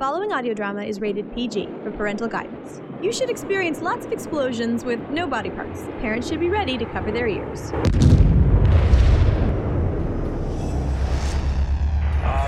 following 0.00 0.32
audio 0.32 0.54
drama 0.54 0.82
is 0.82 0.98
rated 0.98 1.30
PG 1.34 1.68
for 1.82 1.90
parental 1.90 2.26
guidance. 2.26 2.80
You 3.02 3.12
should 3.12 3.28
experience 3.28 3.82
lots 3.82 4.06
of 4.06 4.12
explosions 4.12 4.82
with 4.82 4.98
no 5.10 5.26
body 5.26 5.50
parts. 5.50 5.82
Parents 6.00 6.26
should 6.26 6.40
be 6.40 6.48
ready 6.48 6.78
to 6.78 6.86
cover 6.86 7.12
their 7.12 7.28
ears. 7.28 7.70
Uh, 7.70 7.74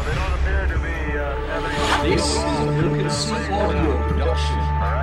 they 0.03 0.15
don't 0.15 0.33
appear 0.41 0.67
to 0.67 0.79
be 0.79 0.97
uh, 1.19 2.03
This 2.03 2.25
is 2.25 2.39
a 2.39 2.65
Wilkinson 2.89 3.53
audio 3.53 4.09
production, 4.09 4.57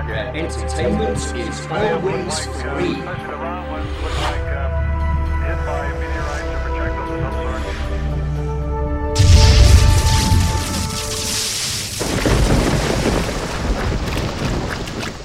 where 0.08 0.34
entertainment 0.34 1.18
is 1.36 1.66
always 1.70 2.46
free. 2.60 2.96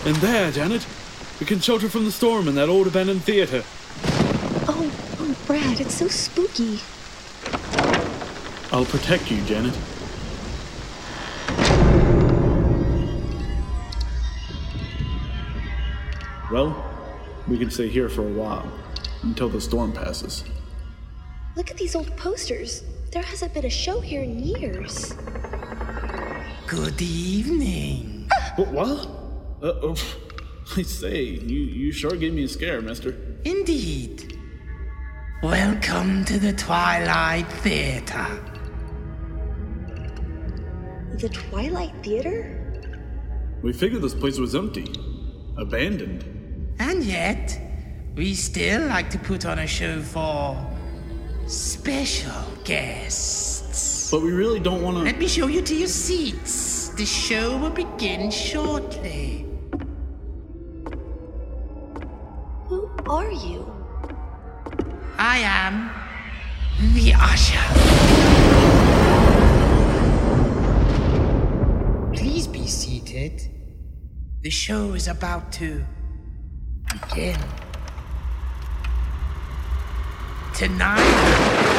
And 0.06 0.16
there, 0.18 0.52
Janet. 0.52 0.86
We 1.40 1.48
can 1.48 1.60
shelter 1.60 1.90
from 1.90 2.06
the 2.06 2.12
storm 2.12 2.48
in 2.48 2.54
that 2.56 2.70
old 2.70 2.86
abandoned 2.86 3.24
theater. 3.24 3.64
Oh, 4.68 4.92
oh, 5.20 5.36
Brad, 5.48 5.82
it's 5.82 5.96
so 5.96 6.08
spooky. 6.08 6.80
I'll 8.72 8.86
protect 8.86 9.32
you, 9.32 9.42
Janet. 9.46 9.76
Well, 16.52 16.86
we 17.48 17.58
can 17.58 17.72
stay 17.72 17.90
here 17.90 18.08
for 18.08 18.22
a 18.22 18.32
while 18.32 18.72
until 19.24 19.50
the 19.50 19.60
storm 19.60 19.92
passes. 19.92 20.44
Look 21.56 21.72
at 21.72 21.78
these 21.78 21.96
old 21.96 22.16
posters. 22.16 22.84
There 23.12 23.24
hasn't 23.24 23.56
been 23.56 23.66
a 23.66 23.72
show 23.72 24.02
here 24.02 24.22
in 24.22 24.38
years. 24.38 25.14
Good 26.68 27.02
evening. 27.02 28.30
What? 28.56 28.68
what? 28.68 29.15
Uh, 29.66 29.74
oh, 29.82 29.96
I 30.78 30.84
say, 30.84 31.24
you, 31.24 31.58
you 31.58 31.92
sure 31.92 32.16
gave 32.16 32.36
me 32.36 32.44
a 32.44 32.48
scare, 32.48 32.84
mister. 32.84 33.18
Indeed. 33.46 34.40
Welcome 35.42 36.24
to 36.26 36.38
the 36.38 36.54
Twilight 36.54 37.48
Theater. 37.64 38.28
The 41.18 41.30
Twilight 41.30 41.94
Theater? 42.04 42.62
We 43.64 43.74
figured 43.74 44.04
this 44.04 44.14
place 44.14 44.38
was 44.38 44.54
empty, 44.54 44.94
abandoned. 45.58 46.76
And 46.78 47.04
yet, 47.04 47.60
we 48.14 48.36
still 48.36 48.86
like 48.86 49.10
to 49.10 49.18
put 49.18 49.48
on 49.48 49.58
a 49.58 49.66
show 49.66 50.00
for 50.00 50.64
special 51.48 52.46
guests. 52.64 54.12
But 54.12 54.22
we 54.22 54.32
really 54.32 54.60
don't 54.60 54.84
want 54.84 54.98
to. 54.98 55.04
Let 55.04 55.18
me 55.18 55.28
show 55.28 55.48
you 55.48 55.64
to 55.64 55.76
your 55.76 55.88
seats. 55.88 56.90
The 56.90 57.06
show 57.08 57.58
will 57.58 57.72
begin 57.72 58.30
shortly. 58.30 59.45
Are 63.08 63.32
you? 63.32 63.72
I 65.18 65.38
am 65.40 65.92
the 66.94 67.14
usher. 67.16 67.62
Please 72.16 72.48
be 72.48 72.66
seated. 72.68 73.42
The 74.42 74.50
show 74.50 74.94
is 74.94 75.08
about 75.08 75.52
to 75.54 75.86
begin. 76.92 77.40
Tonight. 80.56 81.76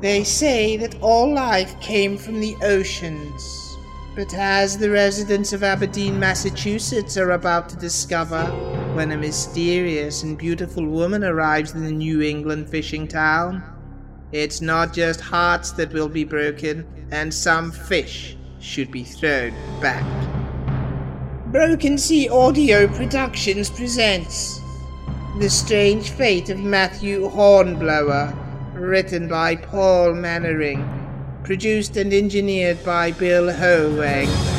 They 0.00 0.24
say 0.24 0.76
that 0.76 0.96
all 1.02 1.34
life 1.34 1.78
came 1.80 2.16
from 2.16 2.40
the 2.40 2.56
oceans. 2.62 3.67
But 4.18 4.34
as 4.34 4.76
the 4.76 4.90
residents 4.90 5.52
of 5.52 5.62
Aberdeen, 5.62 6.18
Massachusetts 6.18 7.16
are 7.16 7.30
about 7.30 7.68
to 7.68 7.76
discover, 7.76 8.46
when 8.96 9.12
a 9.12 9.16
mysterious 9.16 10.24
and 10.24 10.36
beautiful 10.36 10.84
woman 10.84 11.22
arrives 11.22 11.72
in 11.72 11.84
the 11.84 11.92
New 11.92 12.20
England 12.20 12.68
fishing 12.68 13.06
town, 13.06 13.62
it's 14.32 14.60
not 14.60 14.92
just 14.92 15.20
hearts 15.20 15.70
that 15.70 15.92
will 15.92 16.08
be 16.08 16.24
broken, 16.24 16.84
and 17.12 17.32
some 17.32 17.70
fish 17.70 18.36
should 18.58 18.90
be 18.90 19.04
thrown 19.04 19.52
back. 19.80 20.04
Broken 21.52 21.96
Sea 21.96 22.28
Audio 22.28 22.88
Productions 22.88 23.70
presents 23.70 24.60
The 25.38 25.48
Strange 25.48 26.10
Fate 26.10 26.50
of 26.50 26.58
Matthew 26.58 27.28
Hornblower, 27.28 28.36
written 28.74 29.28
by 29.28 29.54
Paul 29.54 30.14
Mannering, 30.14 30.97
produced 31.44 31.96
and 31.96 32.12
engineered 32.12 32.82
by 32.84 33.12
Bill 33.12 33.52
Hollweg. 33.52 34.57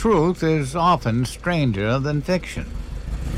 Truth 0.00 0.42
is 0.42 0.74
often 0.74 1.26
stranger 1.26 1.98
than 1.98 2.22
fiction. 2.22 2.64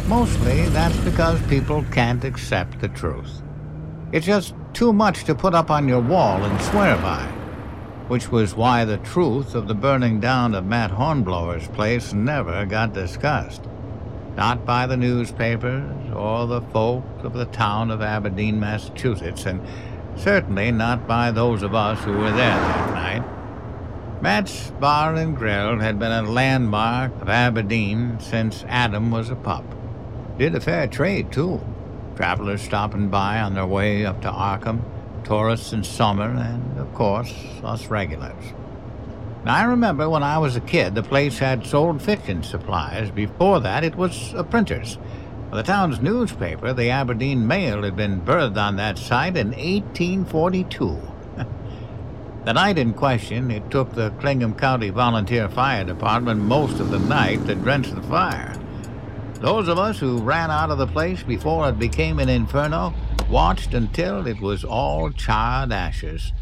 Mostly 0.07 0.63
that's 0.69 0.97
because 0.99 1.43
people 1.49 1.85
can't 1.91 2.23
accept 2.23 2.79
the 2.79 2.87
truth. 2.87 3.43
It's 4.13 4.27
just 4.27 4.55
too 4.73 4.93
much 4.93 5.25
to 5.25 5.35
put 5.35 5.57
up 5.57 5.73
on 5.73 5.89
your 5.89 6.01
wall 6.01 6.45
and 6.45 6.63
swear 6.63 6.97
by. 6.99 7.25
Which 8.07 8.31
was 8.31 8.55
why 8.55 8.85
the 8.85 8.99
truth 8.99 9.57
of 9.57 9.67
the 9.67 9.75
burning 9.75 10.21
down 10.21 10.55
of 10.55 10.65
Matt 10.65 10.93
Hornblower's 10.93 11.67
place 11.67 12.13
never 12.13 12.65
got 12.65 12.95
discussed. 12.95 13.65
Not 14.37 14.65
by 14.65 14.87
the 14.87 14.97
newspapers 14.97 16.13
or 16.15 16.47
the 16.47 16.61
folk 16.61 17.05
of 17.25 17.33
the 17.33 17.47
town 17.47 17.91
of 17.91 18.03
Aberdeen, 18.03 18.61
Massachusetts, 18.61 19.47
and 19.47 19.61
certainly 20.15 20.71
not 20.71 21.09
by 21.09 21.33
those 21.33 21.65
of 21.65 21.75
us 21.75 21.99
who 22.05 22.13
were 22.13 22.31
there 22.31 22.55
that 22.55 22.95
night. 22.95 23.42
Matt's 24.23 24.71
Bar 24.79 25.17
and 25.17 25.37
Grill 25.37 25.81
had 25.81 25.99
been 25.99 26.13
a 26.13 26.23
landmark 26.23 27.11
of 27.21 27.29
Aberdeen 27.29 28.21
since 28.21 28.65
Adam 28.69 29.11
was 29.11 29.31
a 29.31 29.35
pup. 29.35 29.65
Did 30.39 30.55
a 30.55 30.61
fair 30.61 30.87
trade, 30.87 31.33
too. 31.33 31.61
Travelers 32.15 32.63
stopping 32.63 33.09
by 33.09 33.41
on 33.41 33.55
their 33.55 33.67
way 33.67 34.07
up 34.07 34.23
to 34.23 34.31
Arkham, 34.31 34.83
tourists 35.25 35.73
in 35.73 35.83
summer, 35.83 36.31
and, 36.31 36.79
of 36.79 36.95
course, 36.95 37.35
us 37.65 37.89
regulars. 37.89 38.45
Now, 39.45 39.57
I 39.57 39.65
remember 39.65 40.09
when 40.09 40.23
I 40.23 40.39
was 40.39 40.55
a 40.55 40.61
kid, 40.61 40.95
the 40.95 41.03
place 41.03 41.39
had 41.39 41.67
sold 41.67 42.01
fiction 42.01 42.45
supplies. 42.45 43.11
Before 43.11 43.59
that, 43.59 43.83
it 43.83 43.97
was 43.97 44.35
a 44.35 44.45
printer's. 44.45 44.99
The 45.51 45.65
town's 45.65 46.01
newspaper, 46.01 46.73
the 46.73 46.91
Aberdeen 46.91 47.45
Mail, 47.45 47.83
had 47.83 47.97
been 47.97 48.21
birthed 48.21 48.57
on 48.57 48.77
that 48.77 48.99
site 48.99 49.37
in 49.37 49.49
1842. 49.49 51.12
The 52.45 52.53
night 52.53 52.77
in 52.77 52.93
question, 52.93 53.53
it 53.53 53.71
took 53.71 53.93
the 53.93 54.11
Clingham 54.19 54.53
County 54.57 54.91
Volunteer 54.91 55.49
Fire 55.49 55.85
Department 55.85 56.41
most 56.41 56.81
of 56.81 56.91
the 56.91 56.99
night 56.99 57.47
to 57.47 57.55
drench 57.55 57.93
the 57.93 58.03
fire. 58.03 58.53
Those 59.35 59.69
of 59.69 59.79
us 59.79 60.01
who 60.01 60.19
ran 60.19 60.51
out 60.51 60.71
of 60.71 60.79
the 60.79 60.89
place 60.89 61.23
before 61.23 61.69
it 61.69 61.79
became 61.79 62.19
an 62.19 62.29
inferno 62.29 62.95
watched 63.31 63.75
until 63.75 64.27
it 64.27 64.41
was 64.41 64.65
all 64.65 65.13
charred 65.13 65.71
ashes. 65.71 66.33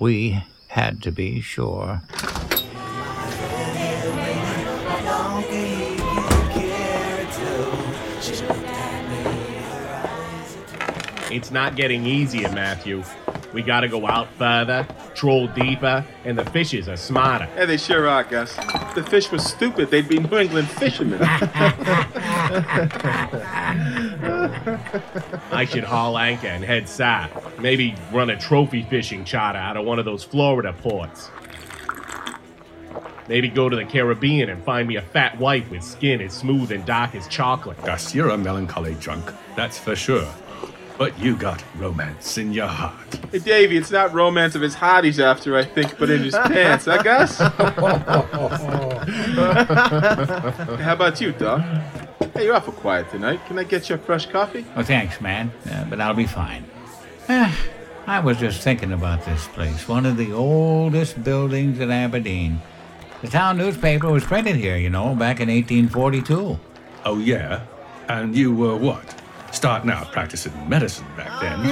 We 0.00 0.42
had 0.66 1.00
to 1.02 1.12
be 1.12 1.40
sure. 1.40 2.02
It's 11.32 11.50
not 11.50 11.76
getting 11.76 12.04
easier, 12.04 12.52
Matthew. 12.52 13.02
We 13.54 13.62
gotta 13.62 13.88
go 13.88 14.06
out 14.06 14.28
further, 14.34 14.86
troll 15.14 15.46
deeper, 15.48 16.04
and 16.26 16.36
the 16.36 16.44
fishes 16.44 16.90
are 16.90 16.96
smarter. 16.98 17.48
Yeah, 17.56 17.64
they 17.64 17.78
sure 17.78 18.06
are, 18.06 18.22
Gus. 18.22 18.54
If 18.58 18.94
the 18.94 19.02
fish 19.02 19.30
was 19.30 19.42
stupid, 19.42 19.90
they'd 19.90 20.08
be 20.08 20.18
New 20.18 20.36
England 20.36 20.68
fishermen. 20.68 21.22
I 25.50 25.66
should 25.68 25.84
haul 25.84 26.18
anchor 26.18 26.48
and 26.48 26.62
head 26.62 26.86
south. 26.86 27.58
Maybe 27.58 27.94
run 28.12 28.28
a 28.28 28.38
trophy 28.38 28.82
fishing 28.82 29.24
charter 29.24 29.58
out 29.58 29.78
of 29.78 29.86
one 29.86 29.98
of 29.98 30.04
those 30.04 30.22
Florida 30.22 30.74
ports. 30.82 31.30
Maybe 33.26 33.48
go 33.48 33.70
to 33.70 33.76
the 33.76 33.86
Caribbean 33.86 34.50
and 34.50 34.62
find 34.64 34.86
me 34.86 34.96
a 34.96 35.02
fat 35.02 35.38
wife 35.38 35.70
with 35.70 35.82
skin 35.82 36.20
as 36.20 36.34
smooth 36.34 36.72
and 36.72 36.84
dark 36.84 37.14
as 37.14 37.26
chocolate. 37.28 37.82
Gus, 37.84 38.14
you're 38.14 38.28
a 38.28 38.36
melancholy 38.36 38.94
drunk, 38.96 39.32
that's 39.56 39.78
for 39.78 39.96
sure. 39.96 40.28
But 41.02 41.18
you 41.18 41.34
got 41.34 41.64
romance 41.78 42.38
in 42.38 42.52
your 42.52 42.68
heart. 42.68 43.18
hey, 43.32 43.40
Davy, 43.40 43.76
it's 43.76 43.90
not 43.90 44.14
romance 44.14 44.54
of 44.54 44.62
his 44.62 44.74
heart 44.74 45.04
he's 45.04 45.18
after, 45.18 45.56
I 45.56 45.64
think, 45.64 45.98
but 45.98 46.08
in 46.10 46.22
his 46.22 46.32
pants, 46.32 46.86
I 46.86 47.02
guess. 47.02 47.38
Hey, 47.38 47.48
How 50.84 50.92
about 50.92 51.20
you, 51.20 51.32
Doc? 51.32 51.60
Hey, 52.34 52.44
you're 52.44 52.54
awful 52.54 52.74
quiet 52.74 53.10
tonight. 53.10 53.40
Can 53.48 53.58
I 53.58 53.64
get 53.64 53.88
you 53.88 53.96
a 53.96 53.98
fresh 53.98 54.26
coffee? 54.26 54.64
Oh, 54.76 54.84
thanks, 54.84 55.20
man, 55.20 55.50
uh, 55.68 55.86
but 55.86 56.00
I'll 56.00 56.14
be 56.14 56.28
fine. 56.28 56.64
Eh, 57.26 57.52
I 58.06 58.20
was 58.20 58.36
just 58.36 58.62
thinking 58.62 58.92
about 58.92 59.24
this 59.24 59.48
place, 59.48 59.88
one 59.88 60.06
of 60.06 60.16
the 60.16 60.32
oldest 60.32 61.24
buildings 61.24 61.80
in 61.80 61.90
Aberdeen. 61.90 62.62
The 63.22 63.28
town 63.28 63.58
newspaper 63.58 64.08
was 64.08 64.22
printed 64.22 64.54
here, 64.54 64.76
you 64.76 64.88
know, 64.88 65.16
back 65.16 65.40
in 65.40 65.48
1842. 65.48 66.60
Oh, 67.04 67.18
yeah? 67.18 67.64
And 68.08 68.36
you 68.36 68.54
were 68.54 68.76
what? 68.76 69.16
Starting 69.52 69.90
out 69.90 70.10
practicing 70.12 70.52
medicine 70.68 71.06
back 71.16 71.40
then. 71.40 71.62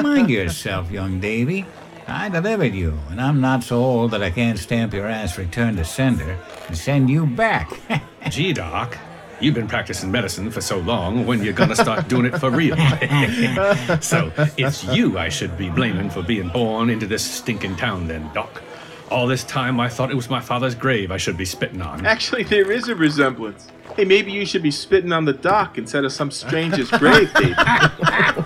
Mind 0.02 0.28
yourself, 0.28 0.90
young 0.90 1.20
Davy. 1.20 1.64
I 2.08 2.28
delivered 2.28 2.74
you, 2.74 2.98
and 3.08 3.20
I'm 3.20 3.40
not 3.40 3.62
so 3.62 3.76
old 3.76 4.10
that 4.10 4.22
I 4.22 4.30
can't 4.30 4.58
stamp 4.58 4.92
your 4.92 5.06
ass 5.06 5.38
return 5.38 5.76
to 5.76 5.84
sender 5.84 6.36
and 6.66 6.76
send 6.76 7.08
you 7.08 7.24
back. 7.24 7.70
Gee, 8.30 8.52
Doc, 8.52 8.98
you've 9.38 9.54
been 9.54 9.68
practicing 9.68 10.10
medicine 10.10 10.50
for 10.50 10.60
so 10.60 10.78
long, 10.80 11.24
when 11.24 11.44
you're 11.44 11.52
gonna 11.52 11.76
start 11.76 12.08
doing 12.08 12.26
it 12.26 12.36
for 12.38 12.50
real? 12.50 12.76
so, 14.00 14.32
it's 14.58 14.82
you 14.84 15.18
I 15.18 15.28
should 15.28 15.56
be 15.56 15.70
blaming 15.70 16.10
for 16.10 16.22
being 16.22 16.48
born 16.48 16.90
into 16.90 17.06
this 17.06 17.24
stinking 17.24 17.76
town, 17.76 18.08
then, 18.08 18.28
Doc. 18.34 18.60
All 19.10 19.26
this 19.26 19.44
time 19.44 19.80
I 19.80 19.88
thought 19.88 20.10
it 20.10 20.14
was 20.14 20.30
my 20.30 20.40
father's 20.40 20.74
grave 20.74 21.10
I 21.10 21.16
should 21.16 21.36
be 21.36 21.44
spitting 21.44 21.82
on. 21.82 22.06
Actually, 22.06 22.44
there 22.44 22.70
is 22.70 22.88
a 22.88 22.94
resemblance. 22.94 23.68
Hey, 23.96 24.04
maybe 24.04 24.30
you 24.30 24.46
should 24.46 24.62
be 24.62 24.70
spitting 24.70 25.12
on 25.12 25.24
the 25.24 25.32
dock 25.32 25.78
instead 25.78 26.04
of 26.04 26.12
some 26.12 26.30
stranger's 26.30 26.90
grave, 26.90 27.30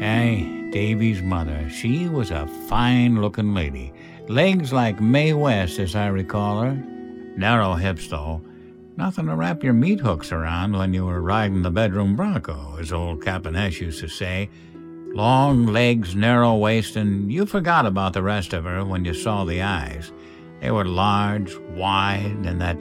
Hey, 0.00 0.68
Davy's 0.70 1.22
mother, 1.22 1.68
she 1.70 2.08
was 2.08 2.30
a 2.30 2.46
fine 2.68 3.20
looking 3.20 3.54
lady. 3.54 3.92
Legs 4.28 4.72
like 4.72 5.00
Mae 5.00 5.32
West, 5.32 5.78
as 5.78 5.94
I 5.94 6.08
recall 6.08 6.62
her. 6.62 6.74
Narrow 7.36 7.74
hips, 7.74 8.08
though. 8.08 8.42
Nothing 8.96 9.26
to 9.26 9.36
wrap 9.36 9.62
your 9.62 9.72
meat 9.72 10.00
hooks 10.00 10.32
around 10.32 10.76
when 10.76 10.92
you 10.92 11.06
were 11.06 11.22
riding 11.22 11.62
the 11.62 11.70
bedroom 11.70 12.14
bronco, 12.14 12.76
as 12.78 12.92
old 12.92 13.22
Cap'n 13.22 13.54
Capanesh 13.54 13.80
used 13.80 14.00
to 14.00 14.08
say. 14.08 14.50
Long 15.14 15.66
legs, 15.66 16.14
narrow 16.14 16.56
waist, 16.56 16.96
and 16.96 17.32
you 17.32 17.46
forgot 17.46 17.86
about 17.86 18.12
the 18.12 18.22
rest 18.22 18.52
of 18.52 18.64
her 18.64 18.84
when 18.84 19.04
you 19.04 19.14
saw 19.14 19.44
the 19.44 19.62
eyes. 19.62 20.12
They 20.62 20.70
were 20.70 20.84
large, 20.84 21.56
wide, 21.74 22.46
and 22.46 22.60
that 22.60 22.78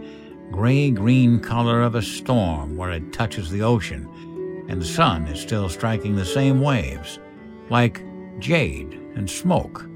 gray 0.51 0.91
green 0.91 1.39
color 1.39 1.81
of 1.81 1.95
a 1.95 2.01
storm 2.03 2.77
where 2.77 2.91
it 2.91 3.11
touches 3.11 3.49
the 3.49 3.63
ocean, 3.63 4.07
and 4.69 4.79
the 4.79 4.85
sun 4.85 5.25
is 5.25 5.41
still 5.41 5.67
striking 5.67 6.15
the 6.15 6.23
same 6.23 6.61
waves, 6.61 7.17
like 7.71 8.03
jade 8.37 8.93
and 9.15 9.27
smoke. 9.27 9.89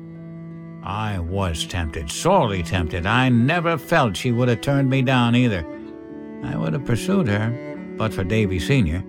I 0.84 1.20
was 1.20 1.68
tempted, 1.68 2.10
sorely 2.10 2.64
tempted. 2.64 3.06
I 3.06 3.30
never 3.30 3.78
felt 3.78 4.18
she 4.18 4.32
would 4.32 4.50
have 4.50 4.62
turned 4.62 4.90
me 4.90 5.04
down 5.04 5.36
either. 5.36 5.64
I 6.44 6.58
would 6.58 6.74
have 6.74 6.86
pursued 6.86 7.28
her, 7.28 7.94
but 7.98 8.14
for 8.14 8.24
Davy 8.24 8.58
Sr. 8.58 9.04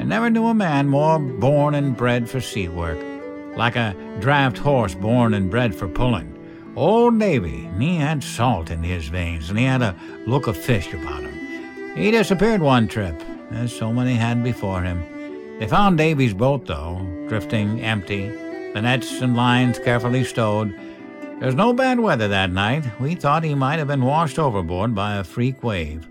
I 0.00 0.02
never 0.02 0.30
knew 0.30 0.46
a 0.46 0.54
man 0.54 0.88
more 0.88 1.20
born 1.20 1.76
and 1.76 1.96
bred 1.96 2.28
for 2.28 2.40
sea 2.40 2.66
work, 2.66 2.98
like 3.56 3.76
a 3.76 3.94
draft 4.18 4.58
horse 4.58 4.96
born 4.96 5.32
and 5.34 5.48
bred 5.48 5.76
for 5.76 5.86
pulling. 5.86 6.33
Old 6.76 7.20
Davy, 7.20 7.68
he 7.78 7.96
had 7.96 8.24
salt 8.24 8.70
in 8.70 8.82
his 8.82 9.06
veins, 9.06 9.48
and 9.48 9.58
he 9.58 9.64
had 9.64 9.82
a 9.82 9.94
look 10.26 10.48
of 10.48 10.56
fish 10.56 10.92
about 10.92 11.22
him. 11.22 11.94
He 11.96 12.10
disappeared 12.10 12.60
one 12.60 12.88
trip, 12.88 13.22
as 13.52 13.74
so 13.74 13.92
many 13.92 14.14
had 14.14 14.42
before 14.42 14.82
him. 14.82 15.58
They 15.60 15.68
found 15.68 15.98
Davy's 15.98 16.34
boat, 16.34 16.66
though, 16.66 16.98
drifting 17.28 17.80
empty, 17.80 18.28
the 18.74 18.82
nets 18.82 19.20
and 19.20 19.36
lines 19.36 19.78
carefully 19.78 20.24
stowed. 20.24 20.74
There 21.38 21.46
was 21.46 21.54
no 21.54 21.72
bad 21.72 22.00
weather 22.00 22.26
that 22.26 22.50
night. 22.50 22.84
We 22.98 23.14
thought 23.14 23.44
he 23.44 23.54
might 23.54 23.78
have 23.78 23.86
been 23.86 24.04
washed 24.04 24.38
overboard 24.38 24.96
by 24.96 25.16
a 25.16 25.24
freak 25.24 25.62
wave. 25.62 26.08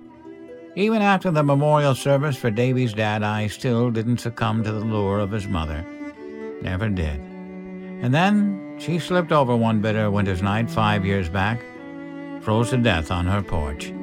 Even 0.75 1.01
after 1.01 1.29
the 1.29 1.43
memorial 1.43 1.93
service 1.93 2.37
for 2.37 2.49
Davy's 2.49 2.93
dad, 2.93 3.21
I 3.21 3.47
still 3.47 3.91
didn't 3.91 4.19
succumb 4.19 4.63
to 4.63 4.71
the 4.71 4.79
lure 4.79 5.19
of 5.19 5.31
his 5.31 5.47
mother. 5.47 5.85
Never 6.61 6.87
did. 6.87 7.19
And 7.19 8.13
then 8.13 8.72
she 8.83 8.99
slipped 8.99 9.31
over 9.31 9.55
one 9.55 9.79
bitter 9.79 10.11
winter's 10.11 10.41
night 10.41 10.69
five 10.69 11.05
years 11.05 11.29
back, 11.29 11.61
froze 12.41 12.71
to 12.71 12.77
death 12.77 13.11
on 13.11 13.25
her 13.25 13.41
porch. 13.41 13.93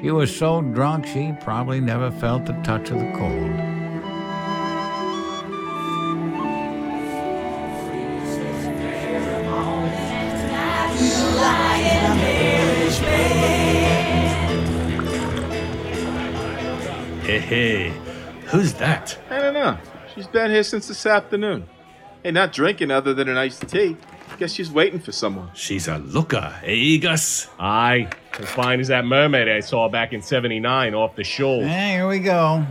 She 0.00 0.10
was 0.10 0.34
so 0.34 0.62
drunk 0.62 1.06
she 1.06 1.34
probably 1.42 1.80
never 1.80 2.10
felt 2.10 2.46
the 2.46 2.54
touch 2.64 2.90
of 2.90 2.98
the 2.98 3.12
cold. 3.12 3.50
Hey, 17.26 17.38
hey, 17.38 17.88
who's 18.46 18.72
that? 18.74 19.18
I 19.28 19.40
don't 19.40 19.54
know. 19.54 19.76
She's 20.14 20.26
been 20.26 20.50
here 20.50 20.62
since 20.62 20.88
this 20.88 21.04
afternoon. 21.04 21.68
Hey, 22.22 22.30
not 22.30 22.52
drinking 22.52 22.90
other 22.90 23.12
than 23.12 23.28
an 23.28 23.36
iced 23.36 23.68
tea. 23.68 23.96
Guess 24.42 24.54
she's 24.54 24.72
waiting 24.72 24.98
for 24.98 25.12
someone. 25.12 25.50
She's 25.54 25.86
a 25.86 25.98
looker, 25.98 26.52
eh, 26.64 26.96
Gus? 26.96 27.46
Aye, 27.60 28.08
as 28.40 28.48
fine 28.48 28.80
as 28.80 28.88
that 28.88 29.04
mermaid 29.04 29.48
I 29.48 29.60
saw 29.60 29.88
back 29.88 30.12
in 30.12 30.20
79 30.20 30.94
off 30.96 31.14
the 31.14 31.22
shoal. 31.22 31.62
Hey, 31.62 31.92
here 31.92 32.08
we 32.08 32.18
go. 32.18 32.66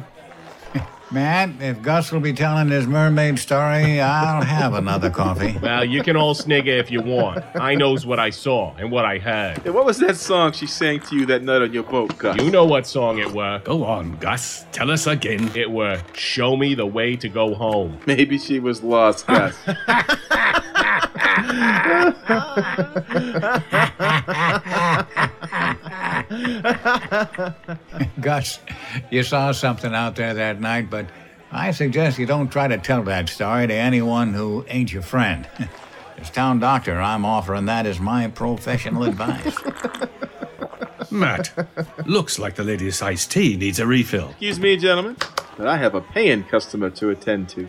Matt, 1.14 1.52
if 1.62 1.82
Gus 1.82 2.12
will 2.12 2.20
be 2.20 2.34
telling 2.34 2.68
his 2.68 2.88
mermaid 2.88 3.40
story, 3.40 4.02
I'll 4.02 4.42
have 4.44 4.74
another 4.74 5.10
coffee. 5.10 5.58
Well, 5.62 5.86
you 5.86 6.04
can 6.04 6.18
all 6.18 6.34
snigger 6.34 6.74
if 6.74 6.92
you 6.92 7.02
want. 7.02 7.42
I 7.56 7.76
knows 7.76 8.06
what 8.06 8.20
I 8.20 8.32
saw 8.32 8.76
and 8.76 8.92
what 8.92 9.06
I 9.06 9.20
heard. 9.20 9.60
Hey, 9.60 9.70
what 9.70 9.86
was 9.86 9.98
that 10.00 10.18
song 10.18 10.52
she 10.52 10.68
sang 10.68 11.00
to 11.00 11.16
you 11.16 11.26
that 11.28 11.42
night 11.42 11.62
on 11.62 11.72
your 11.72 11.84
boat, 11.84 12.18
Gus? 12.18 12.36
You 12.42 12.52
know 12.52 12.66
what 12.66 12.86
song 12.86 13.20
it 13.20 13.32
were. 13.32 13.62
Go 13.64 13.86
on, 13.86 14.18
Gus. 14.18 14.66
Tell 14.74 14.92
us 14.92 15.08
again. 15.08 15.50
It 15.56 15.72
were 15.72 16.04
Show 16.12 16.58
Me 16.58 16.74
the 16.74 16.86
Way 16.86 17.16
to 17.16 17.30
Go 17.30 17.54
Home. 17.54 17.98
Maybe 18.08 18.38
she 18.38 18.60
was 18.60 18.84
lost, 18.84 19.26
Gus. 19.26 19.56
Gus, 28.22 28.60
you 29.10 29.24
saw 29.24 29.52
something 29.52 29.94
out 29.94 30.16
there 30.16 30.34
that 30.34 30.62
night, 30.62 30.90
but 30.90 31.08
I 31.52 31.72
suggest 31.72 32.20
you 32.20 32.26
don't 32.26 32.50
try 32.50 32.68
to 32.68 32.78
tell 32.78 33.04
that 33.04 33.28
story 33.28 33.68
to 33.68 33.74
anyone 33.74 34.34
who 34.34 34.66
ain't 34.70 34.94
your 34.94 35.02
friend. 35.02 35.48
As 36.18 36.30
town 36.30 36.60
doctor, 36.60 37.02
I'm 37.02 37.26
offering 37.26 37.66
that 37.66 37.88
as 37.88 38.00
my 38.00 38.28
professional 38.28 39.06
advice. 39.06 39.58
Matt, 41.12 41.52
looks 42.06 42.38
like 42.38 42.54
the 42.54 42.64
lady's 42.64 43.02
iced 43.02 43.32
tea 43.32 43.58
needs 43.58 43.80
a 43.80 43.88
refill. 43.88 44.30
Excuse 44.30 44.60
me, 44.60 44.78
gentlemen, 44.78 45.18
but 45.58 45.66
I 45.66 45.78
have 45.78 45.96
a 45.96 46.02
paying 46.02 46.44
customer 46.44 46.92
to 46.92 47.10
attend 47.10 47.50
to. 47.50 47.68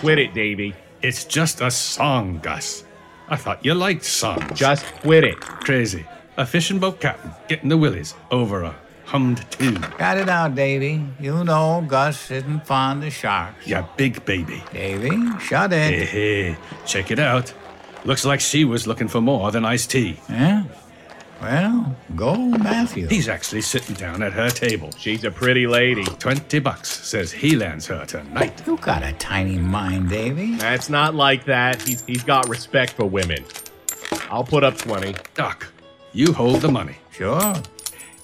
Quit 0.00 0.18
it, 0.18 0.34
Davy. 0.34 0.74
It's 1.02 1.24
just 1.24 1.60
a 1.60 1.70
song, 1.70 2.38
Gus. 2.42 2.84
I 3.28 3.36
thought 3.36 3.64
you 3.64 3.74
liked 3.74 4.04
songs. 4.04 4.58
Just 4.58 4.84
quit 5.00 5.24
it. 5.24 5.40
Crazy. 5.40 6.04
A 6.36 6.44
fishing 6.44 6.78
boat 6.78 7.00
captain 7.00 7.30
getting 7.48 7.68
the 7.68 7.76
willies 7.76 8.14
over 8.30 8.62
a 8.64 8.74
hummed 9.04 9.48
tune. 9.50 9.80
Cut 9.80 10.18
it 10.18 10.28
out, 10.28 10.54
Davy. 10.54 11.02
You 11.20 11.44
know 11.44 11.84
Gus 11.86 12.30
isn't 12.30 12.66
fond 12.66 13.04
of 13.04 13.12
sharks. 13.12 13.66
Ya 13.66 13.86
big 13.96 14.24
baby. 14.24 14.62
Davy, 14.72 15.10
shut 15.40 15.72
Hey, 15.72 15.94
it. 16.02 16.08
hey, 16.08 16.56
check 16.84 17.10
it 17.10 17.18
out. 17.18 17.52
Looks 18.04 18.24
like 18.24 18.40
she 18.40 18.64
was 18.64 18.86
looking 18.86 19.08
for 19.08 19.20
more 19.20 19.50
than 19.50 19.64
iced 19.64 19.90
tea. 19.90 20.20
Yeah? 20.28 20.64
Well, 21.40 21.94
go 22.16 22.36
Matthew. 22.36 23.06
He's 23.08 23.28
actually 23.28 23.60
sitting 23.60 23.94
down 23.96 24.22
at 24.22 24.32
her 24.32 24.50
table. 24.50 24.90
She's 24.96 25.24
a 25.24 25.30
pretty 25.30 25.66
lady. 25.66 26.04
Twenty 26.04 26.58
bucks 26.58 26.90
says 26.90 27.32
he 27.32 27.56
lands 27.56 27.86
her 27.86 28.04
tonight. 28.06 28.62
You 28.66 28.76
got 28.78 29.02
a 29.02 29.12
tiny 29.14 29.58
mind, 29.58 30.08
Davy. 30.08 30.56
That's 30.56 30.88
not 30.88 31.14
like 31.14 31.44
that. 31.44 31.82
He's, 31.82 32.02
he's 32.06 32.24
got 32.24 32.48
respect 32.48 32.92
for 32.92 33.04
women. 33.06 33.44
I'll 34.30 34.44
put 34.44 34.64
up 34.64 34.78
20. 34.78 35.14
Doc, 35.34 35.66
you 36.12 36.32
hold 36.32 36.60
the 36.60 36.70
money. 36.70 36.96
Sure. 37.10 37.54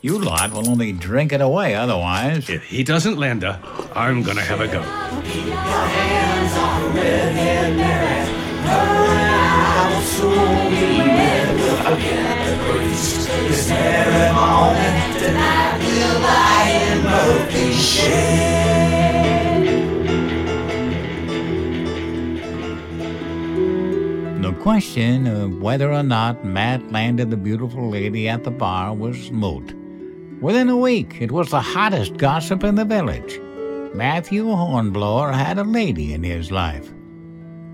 You 0.02 0.18
lot 0.18 0.52
will 0.52 0.68
only 0.68 0.92
drink 0.92 1.32
it 1.32 1.42
away 1.42 1.74
otherwise. 1.74 2.48
If 2.48 2.64
he 2.64 2.82
doesn't 2.82 3.18
land 3.18 3.42
her, 3.42 3.60
I'm 3.94 4.22
gonna 4.22 4.40
have 4.40 4.60
a 4.60 4.66
go. 4.66 4.80
The 24.40 24.52
question 24.60 25.26
of 25.26 25.60
whether 25.60 25.92
or 25.92 26.04
not 26.04 26.44
Matt 26.44 26.92
landed 26.92 27.30
the 27.30 27.36
beautiful 27.36 27.90
lady 27.90 28.28
at 28.28 28.44
the 28.44 28.52
bar 28.52 28.94
was 28.94 29.32
moot. 29.32 29.74
Within 30.40 30.68
a 30.68 30.76
week, 30.76 31.20
it 31.20 31.32
was 31.32 31.50
the 31.50 31.60
hottest 31.60 32.18
gossip 32.18 32.62
in 32.62 32.76
the 32.76 32.84
village. 32.84 33.40
Matthew 33.94 34.44
Hornblower 34.44 35.32
had 35.32 35.58
a 35.58 35.64
lady 35.64 36.14
in 36.14 36.22
his 36.22 36.52
life. 36.52 36.88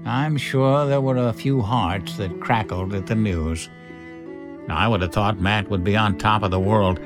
I'm 0.07 0.39
sure 0.39 0.87
there 0.87 1.03
were 1.03 1.17
a 1.17 1.35
few 1.35 1.61
hearts 1.61 2.17
that 2.17 2.41
crackled 2.41 2.95
at 2.95 3.07
the 3.07 3.15
news. 3.15 3.69
Now, 4.69 4.77
I 4.77 4.89
would 4.89 5.03
have 5.03 5.13
thought 5.13 5.41
Matt 5.41 5.71
would 5.71 5.85
be 5.85 5.97
on 5.97 6.19
top 6.19 6.43
of 6.43 6.51
the 6.51 6.61
world. 6.61 6.99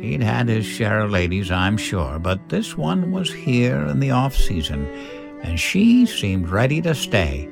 He'd 0.00 0.22
had 0.22 0.48
his 0.48 0.64
share 0.64 1.00
of 1.00 1.10
ladies, 1.10 1.50
I'm 1.50 1.76
sure, 1.76 2.18
but 2.18 2.48
this 2.48 2.76
one 2.76 3.12
was 3.12 3.32
here 3.32 3.84
in 3.86 4.00
the 4.00 4.12
off 4.12 4.34
season, 4.34 4.86
and 5.42 5.58
she 5.58 6.06
seemed 6.06 6.48
ready 6.48 6.80
to 6.82 6.94
stay. 6.94 7.48